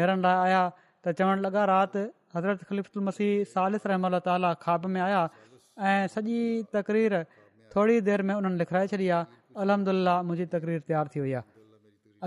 [0.00, 0.62] नेरनि लाइ आया
[1.04, 2.04] त चवणु लॻा राति
[2.36, 5.22] हज़रत ख़लिफ़ुल मसीह सालिस रहम ताली खाॿ में आया
[5.90, 6.38] ऐं सॼी
[6.76, 7.22] तकरीर
[7.74, 11.56] थोरी देरि में उन्हनि लिखाराए छॾी आहे अलहमिल्ला मुंहिंजी तकरीर तयारु थी वई आहे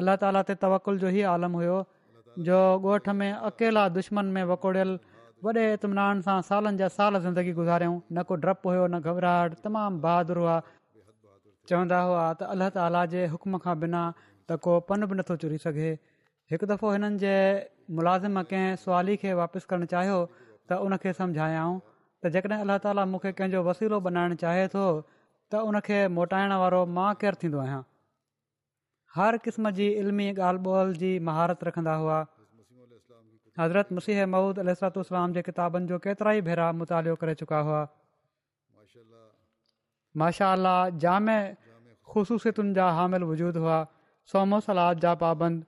[0.01, 1.77] अलाह ताला ते तवकल जो इहो आलम हुयो
[2.49, 2.59] जो
[2.91, 4.91] ॻोठ में अकेला दुश्मन में वकोड़ियल
[5.45, 10.37] वॾे इतमिनान सां साल साल ज़िंदगी गुज़ारियऊं न को डपु हुयो न घबराहट तमामु बहादुर
[10.43, 15.41] हुआ चवंदा हुआ त अल्ला ताला जे हुकम खां बिना त को पन बि नथो
[15.45, 15.89] चुरी सघे
[16.51, 17.33] हिकु दफ़ो हिननि जे
[17.97, 20.15] मुलाज़िम कंहिं सुवाली खे वापसि करणु चाहियो
[20.69, 21.69] त उन खे सम्झायांव
[22.23, 24.83] त जेकॾहिं अलाह ताला मूंखे कंहिंजो वसीलो बनाइण चाहे थो
[25.51, 27.79] त उनखे मोटाइण वारो मां केरु थींदो आहियां
[29.19, 32.19] हर क़िस्म जी इल्मी ॻाल्हि ॿोल जी महारत रखंदा हुआ
[33.63, 37.81] हज़रत मुसीह महूद अलतोलाम जे किताबनि जो केतिरा ई भेरा मुतालो करे चुका हुआ
[40.19, 41.27] माशा अलाह जाम
[42.11, 43.79] ख़ुशूसियतुनि जा हामिल वज़ूदु हुआ
[44.35, 45.67] सोमो सलाद जा पाबंद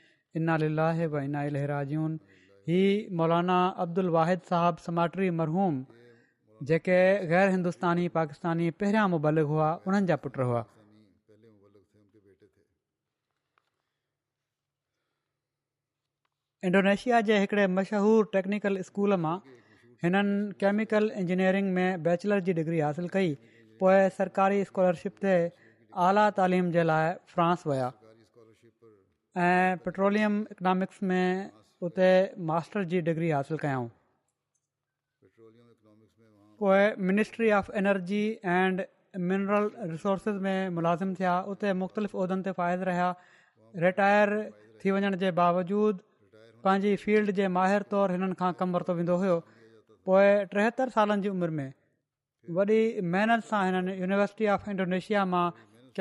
[0.39, 2.11] इनाहिब इना इलाजून
[2.69, 2.81] ही
[3.19, 5.83] मौलाना अब्दुल वाहिद साहब समाट्री मरहूम
[6.69, 6.97] जेके
[7.31, 10.61] गैर हिंदुस्तानी पाकिस्तानी पहिरियां मुबालिक हुआ उन्हनि जा पुट हुआ
[16.69, 19.35] इंडोनेशिया जे हिकड़े मशहूरु टेक्नीकल स्कूल मां
[20.03, 23.33] हिननि केमिकल इंजीनियरिंग में बैचलर जी डिग्री हासिल कई
[23.83, 25.35] पोइ सरकारी स्कॉलरशिप ते
[26.09, 27.89] आला तइलीम जे लाइ फ़्रांस विया
[29.39, 31.51] ऐं पेट्रोलियम इकनॉमिक्स में
[31.81, 32.07] उते
[32.47, 33.87] मास्टर जी डिग्री हासिलु कयऊं
[36.59, 38.83] पोइ ministry of energy and
[39.29, 43.07] mineral resources में मुलाज़िम थिया उते मुख़्तलिफ़ उहिदनि ते फ़ाइदे रहिया
[43.85, 44.29] रिटायर
[44.83, 46.03] थी वञण जे बावजूदि
[46.67, 49.39] पंहिंजी फील्ड जे माहिर तौरु हिननि खां कमु वरितो वेंदो हुयो
[50.11, 51.69] पोइ टेहतरि सालनि जी उमिरि में
[52.59, 52.81] वॾी
[53.15, 55.45] महिनत सां हिननि यूनिवर्सिटी ऑफ इंडोनेशिया मां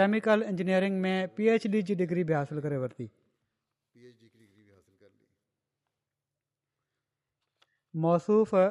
[0.01, 3.11] केमिकल इंजीनियरिंग में पी एच डी जी डिग्री बि हासिलु करे वरिती
[7.97, 8.68] मौसूफ़ु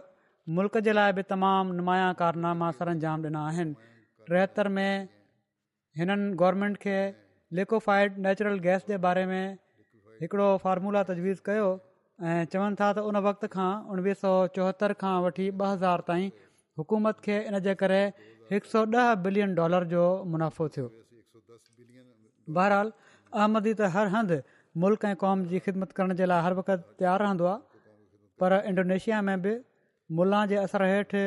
[0.55, 3.73] मुल्क़ जे लाइ बि तमामु नुमाया कारनामा सर अंजाम ॾिना आहिनि
[4.29, 5.07] टेहतरि में
[5.99, 6.97] हिननि गौरमेंट खे
[7.59, 9.57] लिक्विफाइड नैचुरल गैस जे बारे में
[10.21, 11.67] हिकिड़ो फार्मूला तजवीज़ कयो
[12.23, 16.27] ऐं चवनि था त उन वक़्त खां उणिवीह सौ चोहतरि खां वठी ॿ हज़ार ताईं
[16.81, 18.01] हुकूमत खे इन जे करे
[18.51, 20.03] हिकु सौ ॾह बिलियन डॉलर जो
[20.35, 20.87] मुनाफ़ो थियो
[22.57, 22.91] बहरहाल
[23.37, 24.39] अहमदी त हर हंधि
[24.83, 27.68] मुल्क़ ऐं क़ौम जी ख़िदमत करण जे लाइ हर वक़्तु तयारु रहंदो आहे
[28.41, 29.53] पर इंडोनेशिया में बि
[30.17, 31.23] मुला जे असर हेठि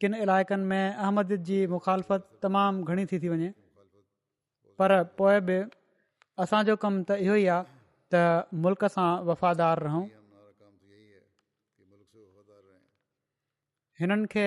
[0.00, 3.50] किनि इलाइक़नि में अहमद जी मुखालफ़त तमामु घणी थी थी वञे
[4.78, 5.56] पर पोइ बि
[6.44, 7.64] असांजो कमु त इहो ई आहे
[8.12, 10.04] त मुल्क़ सां वफ़ादार रहूं
[14.00, 14.46] हिननि खे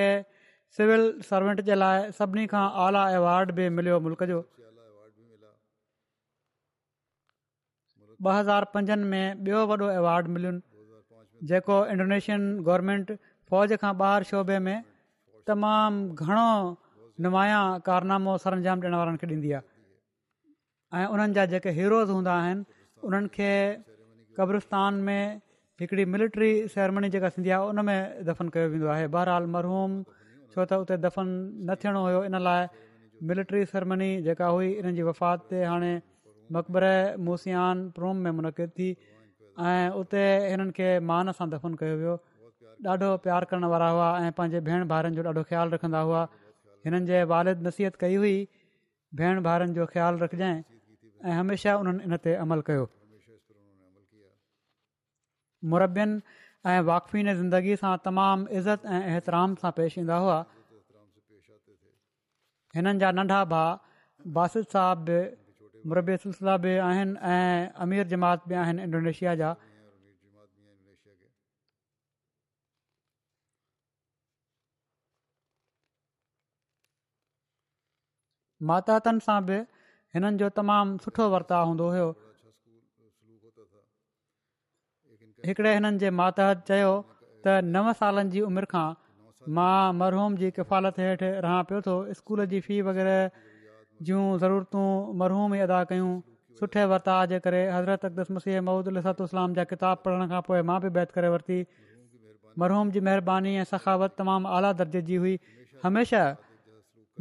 [0.78, 4.42] सिविल सर्वेंट जे लाइ सभिनी खां आला अवॉर्ड बि मिलियो मुल्क जो
[8.30, 10.60] ॿ हज़ार पंजनि में ॿियो वॾो मिलियुनि
[11.52, 13.08] जेको इंडोनेशियन गवर्नमेंट
[13.52, 14.78] फ़ौज खां ॿाहिरि शोबे में
[15.50, 16.46] तमामु घणो
[17.26, 22.64] नुमायां कारनामो सरंजाम ॾियण वारनि खे ॾींदी आहे ऐं उन्हनि जा जेके हीरोज़ हूंदा आहिनि
[23.10, 23.52] उन्हनि खे
[24.40, 25.20] क़ब्रस्तान में
[25.84, 30.00] हिकिड़ी मिलिट्री सेरेमनी जेका थींदी आहे उन में दफ़न कयो वेंदो आहे बहरहाल मरहूम
[30.56, 31.36] छो त उते दफ़न
[31.70, 32.68] न थियणो हुयो इन लाइ
[33.32, 35.92] मिलिट्री सेरेमनी जेका हुई इन वफ़ात ते हाणे
[36.58, 36.88] मक़बर
[37.30, 38.90] मूसियान प्रोम में मुनक़द थी
[39.62, 42.16] ऐं उते हिननि खे मान सां दफ़न कयो वियो
[42.90, 46.22] ॾाढो प्यारु करण वारा हुआ ऐं पंहिंजे भेण भाउरनि जो ॾाढो ख़्यालु रखंदा हुआ
[46.86, 48.36] हिननि जे वालिद नसीहत कई हुई
[49.22, 50.58] भेण भाउरनि जो ख़्यालु रखजांइ
[51.30, 52.88] ऐं हमेशह उन्हनि इन ते अमल कयो
[55.74, 56.22] मुरबियुनि
[56.72, 60.42] ऐं वाक़फ़ीन ज़िंदगी सां तमामु इज़त ऐं एतराम सां पेश ईंदा हुआ
[62.76, 63.72] हिननि जा नंढा भाउ
[64.36, 65.20] बासित साहब बि
[65.92, 68.86] मुरबे सिलसिला बि आहिनि ऐं अमीर जमात बि आहिनि
[78.68, 79.56] मातहतनि सां बि
[80.16, 82.06] हिननि जो तमामु सुठो वर्ताव हूंदो हुयो
[85.48, 86.94] हिकिड़े हिननि जे मातहत चयो
[87.48, 88.88] त नव साल जी उमिरि खां
[89.58, 93.50] मां मरहूम जी किफ़ालत हेठि रहां पियो थो स्कूल जी फी वग़ैरह
[94.08, 94.88] जूं ज़रूरतूं
[95.22, 96.12] मरहूम ई अदा कयूं
[96.62, 100.90] सुठे वर्ता जे करे हज़रत अकदस मसीह महूदुतूसलाम जा किताब पढ़ण खां पोइ मां बि
[100.98, 101.60] बैत करे वरिती
[102.64, 105.34] मरहूम जी महिरबानी ऐं सखावत तमामु आला दर्जे जी हुई
[105.86, 106.24] हमेशा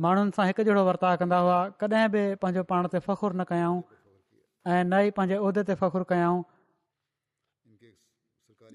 [0.07, 3.81] माण्हुनि सां हिकु जहिड़ो वर्ताहु कंदा हुआ कॾहिं बि पंहिंजो पाण ते फ़खुर न कयाऊं
[3.81, 6.43] ऐं न ई पंहिंजे उहिदे ते फ़खुरु कयाऊं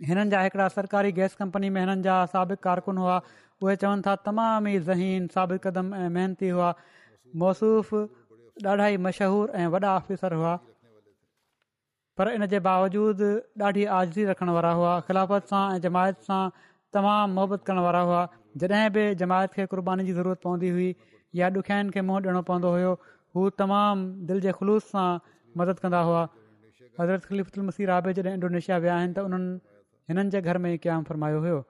[0.10, 3.20] हिननि जा हिकिड़ा सरकारी गैस कंपनी में हिननि जा साबिक़ कारकुन हुआ
[3.66, 6.74] उहे चवनि था तमाम ई ज़हीन साबिक़ कदम ऐं महिनती हुआ
[7.36, 7.94] मौसूफ़
[8.68, 10.52] ॾाढा ई मशहूरु ऐं वॾा आफ़िसर हुआ
[12.18, 13.20] पर इन जे बावजूद
[13.64, 16.40] ॾाढी आज़ी रखण वारा हुआ ख़िलाफ़त सां ऐं जमायत सां
[16.94, 18.22] तमामु मोहबत करण वारा हुआ
[18.64, 20.90] जॾहिं बि जमायत खे क़ुर्बानी जी ज़रूरत पवंदी हुई
[21.42, 22.96] या ॾुखियाईनि खे मुंहुं ॾियणो पवंदो हुयो
[23.36, 25.08] हू तमामु दिलि जे ख़ुलूस सां
[25.62, 26.26] मदद कंदा हुआ
[27.02, 29.58] हज़रत मसीर आबे जॾहिं इंडोनेशिया विया आहिनि त उन्हनि
[30.12, 31.62] हिननि जे घर में ई क़यामु फरमायो हुयो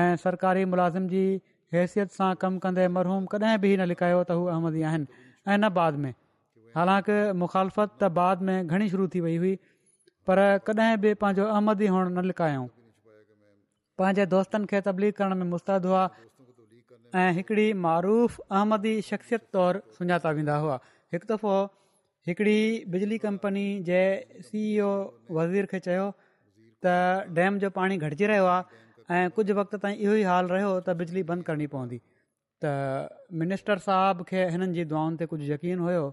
[0.00, 1.24] ऐं सरकारी मुलाज़िम जी
[1.78, 5.06] हैसियत सां कमु कंदे मरहूम कडहिं बि न लिकायो त हूअ अहमदी आहिनि
[5.50, 6.14] ऐं न बाद में
[6.78, 9.52] हालांकि मुखालफ़त त बाद में घणी शुरू थी वई हुई
[10.30, 12.66] पर कॾहिं बि पंहिंजो अहमदी हुअण न लिकायूं
[14.02, 16.02] पंहिंजे दोस्तनि खे तबलीग करण में मुस्तदु हुआ
[17.22, 20.80] ऐं हिकिड़ी मारुफ़ अहमदी शख़्सियत तौरु सुञाता वेंदा हुआ
[21.14, 21.54] हिकु दफ़ो
[22.30, 22.58] हिकिड़ी
[22.96, 24.02] बिजली कंपनी जे
[24.50, 24.92] सी ईओ
[25.40, 26.08] वज़ीर खे चयो
[26.86, 28.78] त डैम जो पाणी घटिजी रहियो आहे
[29.10, 31.98] ऐं कुझु वक़्तु ताईं इहो ई हाल रहियो त बिजली बंदि करणी पवंदी
[32.62, 32.64] त
[33.42, 36.04] मिनिस्टर साहिब खे हिननि जी दुआनि ते कुझु यकीन हुयो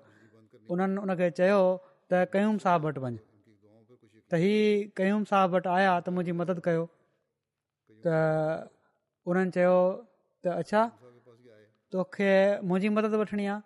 [0.73, 1.59] उन्हनि चयो
[2.09, 3.19] त कयूम साहिब वटि वञु
[4.33, 4.39] त
[4.97, 6.83] कयूम साहिब वटि आया त मुंहिंजी मदद कयो
[8.01, 8.05] त
[9.29, 9.77] उन्हनि चयो
[10.41, 10.81] त अच्छा
[11.93, 12.31] तोखे
[12.71, 13.63] मुंहिंजी मदद वठणी आहे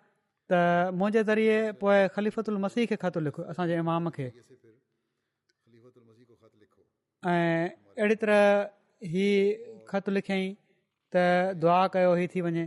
[0.50, 4.26] त मुंहिंजे ज़रिए पोए ख़लीफ़ुल मसीह खे ख़त लिखो असांजे इमाम खे
[7.32, 8.40] अहिड़ी तरह
[9.10, 9.28] ही
[9.88, 10.46] ख़त लिखियई
[11.12, 11.22] त
[11.62, 12.64] दुआ कयो ही थी वञे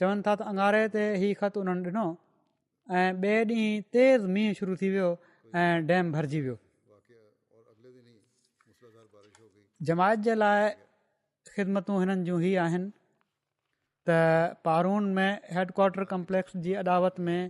[0.00, 2.06] चवनि था त अंगारे ते ही ख़त हुननि ॾिनो
[2.98, 5.10] ऐं ॿिए ॾींहुं तेज़ मींहुं शुरू थी वियो
[5.62, 6.56] ऐं डैम भरिजी वियो
[9.88, 10.70] जमायत जे लाइ
[11.56, 12.88] ख़िदमतूं हिननि जूं ई आहिनि
[14.06, 14.08] त
[14.68, 17.40] पारून में हेडक्वाटर कंप्लेक्स जी अदावत में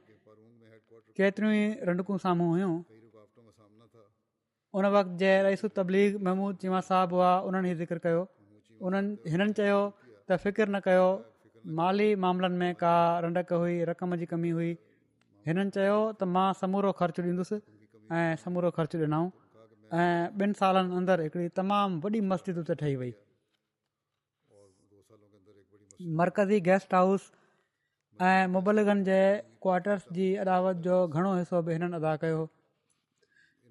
[1.18, 2.75] केतिरियूं ई रंडकूं साम्हूं हुयूं
[4.79, 8.22] उन वक़्तु जे रईस तबलीग महमूद चीमा साहब हुआ उन्हनि ई ज़िक्र कयो
[8.87, 9.81] उन्हनि हिननि चयो
[10.29, 11.07] त फ़िकर न कयो
[11.81, 12.95] माली मामलनि में का
[13.25, 14.70] रंडक हुई रक़म जी कमी हुई
[15.49, 17.59] हिननि चयो त मां समूरो ख़र्च ॾींदुसि
[18.16, 19.31] ऐं समूरो ख़र्च ॾिनऊं
[20.01, 20.09] ऐं
[20.43, 23.12] ॿिनि सालनि अंदरि हिकिड़ी तमामु वॾी मस्जिद उते ठही वई
[26.22, 27.22] मर्कज़ी गेस्ट हाउस
[28.33, 29.20] ऐं मुबलगनि जे
[29.68, 32.43] क्वाटर्स जी अदावत जो घणो हिसो बि हिननि अदा कयो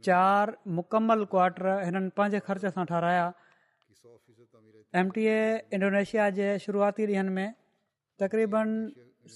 [0.08, 3.26] चार मुकमल क्वाटर हिननि पंहिंजे ख़र्च सां ठाहिराया
[5.02, 5.42] एम टी ए
[5.78, 7.50] इंडोनेशिया जे शुरुआती ॾींहंनि में
[8.24, 8.74] तक़रीबन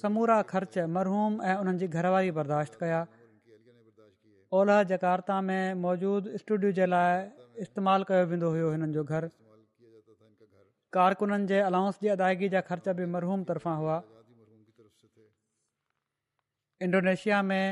[0.02, 3.00] समूरा ख़र्च मरहूम ऐं उन्हनि जी घरवारी बर्दाश्त कया
[4.60, 9.32] ओलह जकार्ता में मौजूदु स्टूडियो जे लाइ इस्तेमालु कयो वेंदो हुयो हिननि जो घरु
[10.98, 13.98] कारकुननि जे अलाउंस जी अदायगी जा ख़र्च बि मरहूम तर्फ़ां हुआ
[16.86, 17.64] इंडोनेशिया में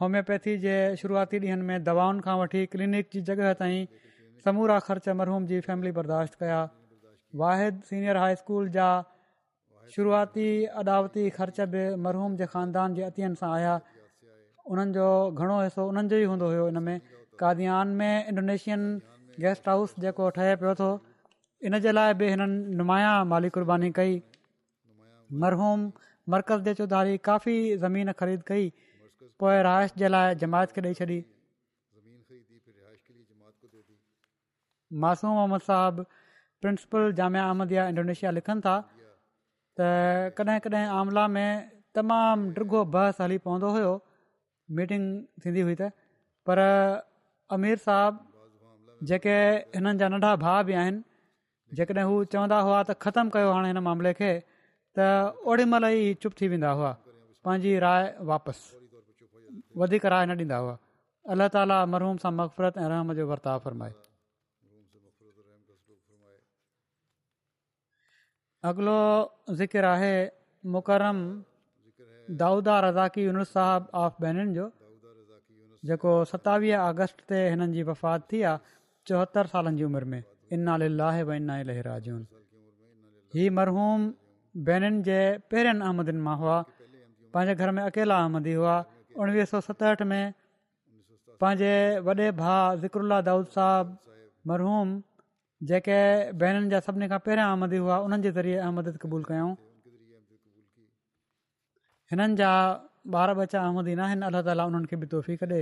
[0.00, 3.86] होम्योपैथी जे शुरूआती ॾींहंनि में दवाउनि खां वठी क्लिनिक जी जॻह ताईं
[4.44, 6.60] समूरा ख़र्च मरहूम जी फैमिली बर्दाश्त कया
[7.40, 8.86] वाहिद सीनियर हाई स्कूल जा
[9.96, 10.46] शुरूआती
[10.84, 13.74] अदावती ख़र्च बि मरहूम जे ख़ानदान जे अतियन सां आया
[14.72, 17.08] उन्हनि जो घणो हिसो उन्हनि जो ई हूंदो हुयो हिन में
[17.44, 18.90] कादीन में इंडोनेशियन
[19.46, 20.90] गेस्ट हाउस जेको ठहे पियो थो
[21.70, 24.18] इन जे लाइ बि हिननि नुमाया माली कुर्बानी कई
[25.44, 25.86] मरहूम
[26.36, 27.58] मरकज़ जे चौधारी काफ़ी
[27.90, 28.68] ज़मीन ख़रीद कई
[29.40, 31.16] पोइ राइश जे लाइ जमायत खे ॾेई छॾी
[35.02, 36.04] मासूम मुहम्मद साहबु
[36.64, 38.72] principal Jamia Ahmadiyya Indonesia लिखनि था
[39.80, 39.86] त
[40.40, 43.92] कॾहिं कॾहिं आमला में तमामु डिगो बहस हली पवंदो हुयो
[44.80, 45.06] मीटिंग
[45.44, 45.90] थींदी हुई त
[46.50, 46.64] पर
[47.58, 49.36] अमीर साहबु जेके
[49.78, 53.82] हिननि जा नंढा भाउ बि आहिनि जेकॾहिं हू चवंदा हुआ त ख़तमु कयो हाणे हिन
[53.88, 54.32] मामले खे
[54.98, 55.08] त
[55.54, 56.92] ओॾी महिल ई चुप थी वेंदा हुआ
[57.48, 58.79] पंहिंजी राय वापसि
[59.78, 60.04] वधीक
[61.54, 63.92] ताला मरहूम सां मक़फ़रत ऐं रहम जो वर्तावीन
[75.88, 78.60] जेको सतावीह अगस्त ते हिननि जी वफ़ात थी आहे
[79.08, 84.00] चौहतरि सालनि जी उमिरि में ही मरहूम
[84.66, 86.56] बेनरुनि जे पहिरियनि आमदिन मां हुआ
[87.32, 88.76] पंहिंजे घर में अकेला आमदी हुआ
[89.18, 90.24] उणिवीह सौ सतहठि में
[91.42, 91.72] पंहिंजे
[92.06, 93.96] वॾे भाउ ज़िकरा दाऊद साहब
[94.50, 94.88] मरहूम
[95.70, 95.98] जेके
[96.40, 99.50] भेनरुनि जा सभिनी खां पहिरियां आमदी हुआ उन्हनि जे ज़रिए अहमद क़बूल कयूं
[102.12, 102.52] हिननि जा
[103.22, 105.60] ॿार बच्चा आमदी न आहिनि अलाह ताला उन्हनि खे बि तोफ़ी कॾे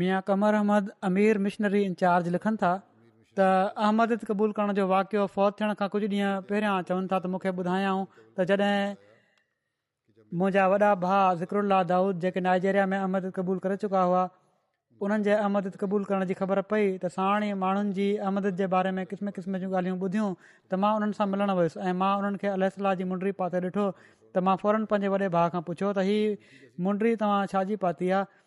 [0.00, 2.72] मिया कमर अहमद अमीर मिशनरी इंचार्ज लिखनि था
[3.38, 3.48] त
[3.86, 7.50] अहमद क़बूल करण जो वाक़ियो फ़ौत थियण खां कुझु ॾींहं पहिरियां चवनि था त मूंखे
[7.62, 8.06] ॿुधायऊं
[8.38, 8.78] त जॾहिं
[10.38, 14.22] मुंहिंजा वॾा भाउ ज़िकर दाऊद जेके नाइजेरिया में अहमद क़बूल करे चुका हुआ
[15.06, 18.90] उन्हनि जे अहमद क़बूल करण जी ख़बर पई त साणे माण्हुनि जी अहमद जे बारे
[18.98, 20.28] में क़िस्म क़िस्म जूं ॻाल्हियूं ॿुधियूं
[20.70, 24.44] त मां उन्हनि सां मिलणु वयुसि ऐं मां उन्हनि खे अलह जी पाते ॾिठो त
[24.50, 26.36] मां फौरन पंहिंजे वॾे भाउ खां पुछियो त हीअ
[26.86, 28.42] मुंडी तव्हां पाती आहे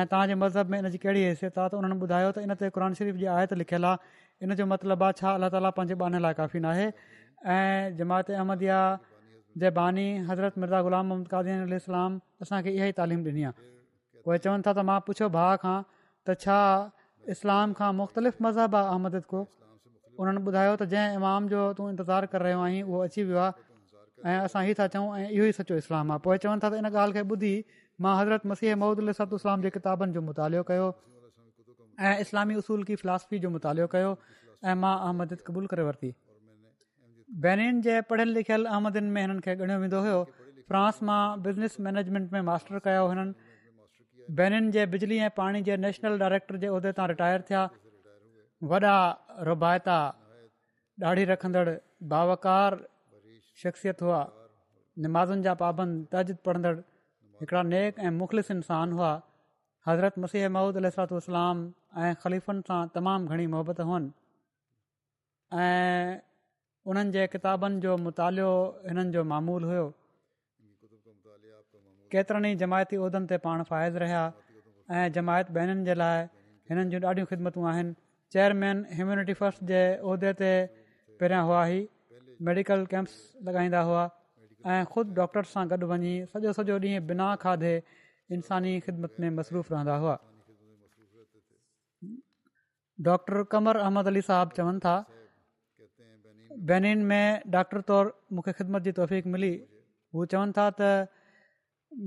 [0.00, 2.72] ऐं तव्हांजे मज़हब में इन जी कहिड़ी हैसियत आहे त उन्हनि ॿुधायो त इन ते
[2.76, 6.38] क़ुर शरीफ़ जी आयत लिखियलु आहे इन जो मतिलबु आहे छा अलाह ताला पंहिंजे लाइ
[6.42, 6.88] काफ़ी नाहे
[7.54, 8.70] ऐं जमायत अहमद
[9.60, 12.10] जे बानी हज़रत मिर्ज़ा गुलाम मोहम्मद कादीन अलाम
[12.42, 13.52] असांखे इहा ई तालीम ॾिनी आहे
[14.24, 15.76] पोइ चवनि था त मां पुछियो भाउ खां
[16.26, 16.58] त छा
[17.34, 22.32] इस्लाम खां मुख़्तलिफ़ मज़हब आहे अहमद को उन्हनि ॿुधायो त जंहिं इमाम जो तू इंतज़ारु
[22.34, 23.68] करे रहियो आहीं उहो अची वियो आहे
[24.30, 26.84] ऐं असां इहे था चऊं ऐं इहो ई सचो इस्लाम आहे पोइ चवनि था त
[26.84, 27.54] इन ॻाल्हि खे ॿुधी
[28.06, 30.88] मां हज़रत मसीह महमूदु इस्लाम जे किताबनि जो मुतालो कयो
[32.08, 36.12] ऐं इस्लामी उसूल की फिलासफ़ी जो मुतालो कयो ऐं मां अहमद क़बूल करे वरिती
[37.40, 40.16] बैनिन जे पढ़ियल लिखियल अहमदनि में हिननि खे ॻणियो वेंदो हुयो
[40.68, 43.32] फ्रांस मां बिज़नेस मैनेजमेंट में मास्टर कयो हुननि
[44.40, 47.62] बैनिन जे बिजली ऐं पाणी जे नेशनल डायरेक्टर जे उहिदे तां रिटायर थिया
[48.72, 48.92] वॾा
[49.48, 49.96] रुबायता
[51.04, 51.68] दाढ़ी रखंदड़
[52.14, 52.76] बावकार
[53.62, 54.20] शख़्सियत हुआ
[55.06, 56.74] नमाज़ुनि जा पाबंद तजिद पढ़ंदड़
[57.44, 59.10] हिकिड़ा नेक ऐं मुख़लिस इंसान हुआ
[59.88, 64.12] हज़रत मसीह महूद अलतो इस्लाम ऐं ख़लीफ़ुनि सां तमामु घणी मोहबत हुअनि
[65.68, 66.20] ऐं
[66.90, 68.48] उन्हनि जे किताबनि जो मुतालो
[68.88, 69.84] हिननि जो मामूलु हुओ
[72.12, 74.22] केतिरनि ई जमायती उहिदनि ते पाण फ़ाइदो रहिया
[74.94, 76.20] ऐं जमायत बहिननि जे लाइ
[76.70, 77.92] हिननि जूं ॾाढियूं ख़िदमतूं आहिनि
[78.34, 80.50] चेयरमैन ह्यूम्यूनिटी फस्ट जे उहिदे ते
[81.22, 81.80] पहिरियां हुआ ई
[82.50, 83.16] मेडिकल कैम्प्स
[83.48, 84.02] लॻाईंदा हुआ
[84.72, 87.72] ऐं ख़ुदि डॉक्टर सां गॾु वञी सॼो सॼो ॾींहुं बिना खाधे
[88.36, 90.18] इंसानी ख़िदमत में मसरूफ़ रहंदा हुआ
[93.10, 94.96] डॉक्टर कमर अहमद अली साहब चवनि था
[96.68, 99.52] बैनिन में डॉक्टर तौरु मूंखे ख़िदमत जी तौफ़क़ मिली
[100.14, 101.08] हू चवनि था त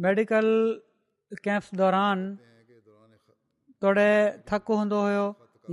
[0.06, 0.46] मेडिकल
[1.44, 2.22] कैम्प्स दौरान
[3.82, 4.08] तोड़े
[4.52, 5.26] थकु हूंदो हुयो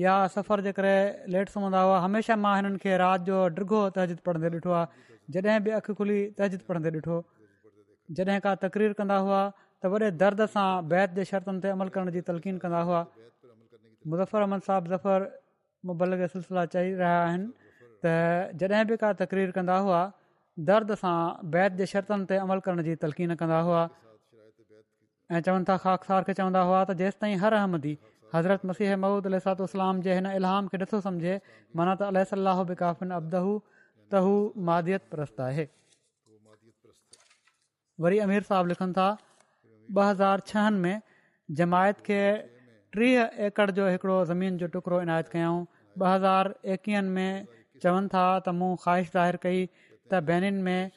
[0.05, 0.95] या सफ़र जे करे
[1.33, 4.87] लेट सां हूंदा हुआ हमेशह मां हिननि खे राति जो ॾिघो तहजीद पढ़ंदे ॾिठो आहे
[5.41, 7.19] जॾहिं बि अखि खुली तहजीद पढ़ंदे ॾिठो
[8.19, 9.41] जॾहिं का तकरीर कंदा हुआ
[9.85, 13.01] त वॾे दर्द सां बैत जे शर्तनि ते अमल करण जी तलक़ीन कंदा हुआ
[14.09, 15.29] मुज़र अहमद साहब ज़फर
[15.93, 17.62] मुबल सिलसिला चई रहिया आहिनि
[18.05, 20.01] त जॾहिं बि का तकरीर कंदा हुआ
[20.69, 21.19] दर्द सां
[21.57, 23.83] बैत जे शर्तनि ते अमल करण जी तलक़ीन कंदा हुआ
[25.35, 27.93] ऐं चवनि था ख़ासि सार खे चवंदा हुआ त जेसिताईं हर अहमदी
[28.35, 31.37] हज़रत मसीह महमूद अलतलाम जे हिन इलाम खे नथो सम्झे
[31.81, 33.55] माना त अलह सलाहु बि काफ़िन अबदहू
[34.17, 34.35] तहू
[34.71, 35.67] मादित प्रस्त आहे
[38.05, 39.09] वरी अमीर साहब लिखनि था
[39.97, 41.01] ॿ हज़ार छहनि में
[41.61, 42.21] जमायत खे
[42.97, 48.57] टीह एकड़ जो हिकिड़ो ज़मीन जो टुकड़ो इनायत ॿ हज़ार एकवीहनि में चवनि था त
[48.61, 49.61] मूं ख़्वाहिश ज़ाहिर कई
[50.11, 50.91] त बेनीनि में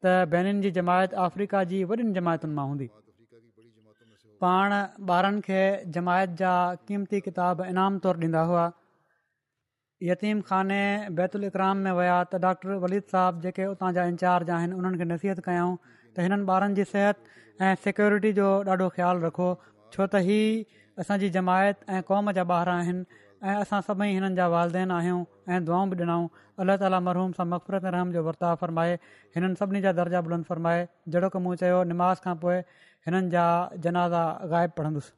[0.06, 2.88] त बेनि जी जमायत अफ्रीका जी वॾियुनि जमायतुनि मां हूंदी
[4.44, 4.76] पाण
[5.10, 5.62] ॿारनि खे
[5.98, 6.54] जमायत जा
[6.90, 8.66] क़ीमती किताब इनाम तौरु ॾींदा हुआ
[10.06, 10.76] यतीम ख़ाने
[11.18, 15.04] बैतुल इकराम में विया त डॉक्टर वलीद साहब जेके उतां जा इंचार्ज आहिनि उन्हनि खे
[15.12, 17.34] नसीहत कयऊं त हिननि ॿारनि जी सिहत
[17.70, 20.38] ऐं सिक्योरिटी जो ॾाढो ख़्यालु रखो छो त ही
[21.04, 23.20] असांजी जमायत ऐं क़ौम जा ॿार आहिनि
[23.50, 25.20] ऐं असां सभई हिननि जा वालदेन आहियूं
[25.56, 26.30] ऐं दुआऊं बि ॾिनऊं
[26.66, 28.94] अलाह ताली महरूम सां मफ़फ़रत रहम जो वर्ताव फ़रमाए
[29.36, 33.46] हिननि सभिनी जा दर्जा बुलंद फ़रमाए जहिड़ो की मूं चयो निमा खां पोइ हिननि जा
[33.88, 35.17] जनाज़ा ग़ाइबु पढ़ंदुसि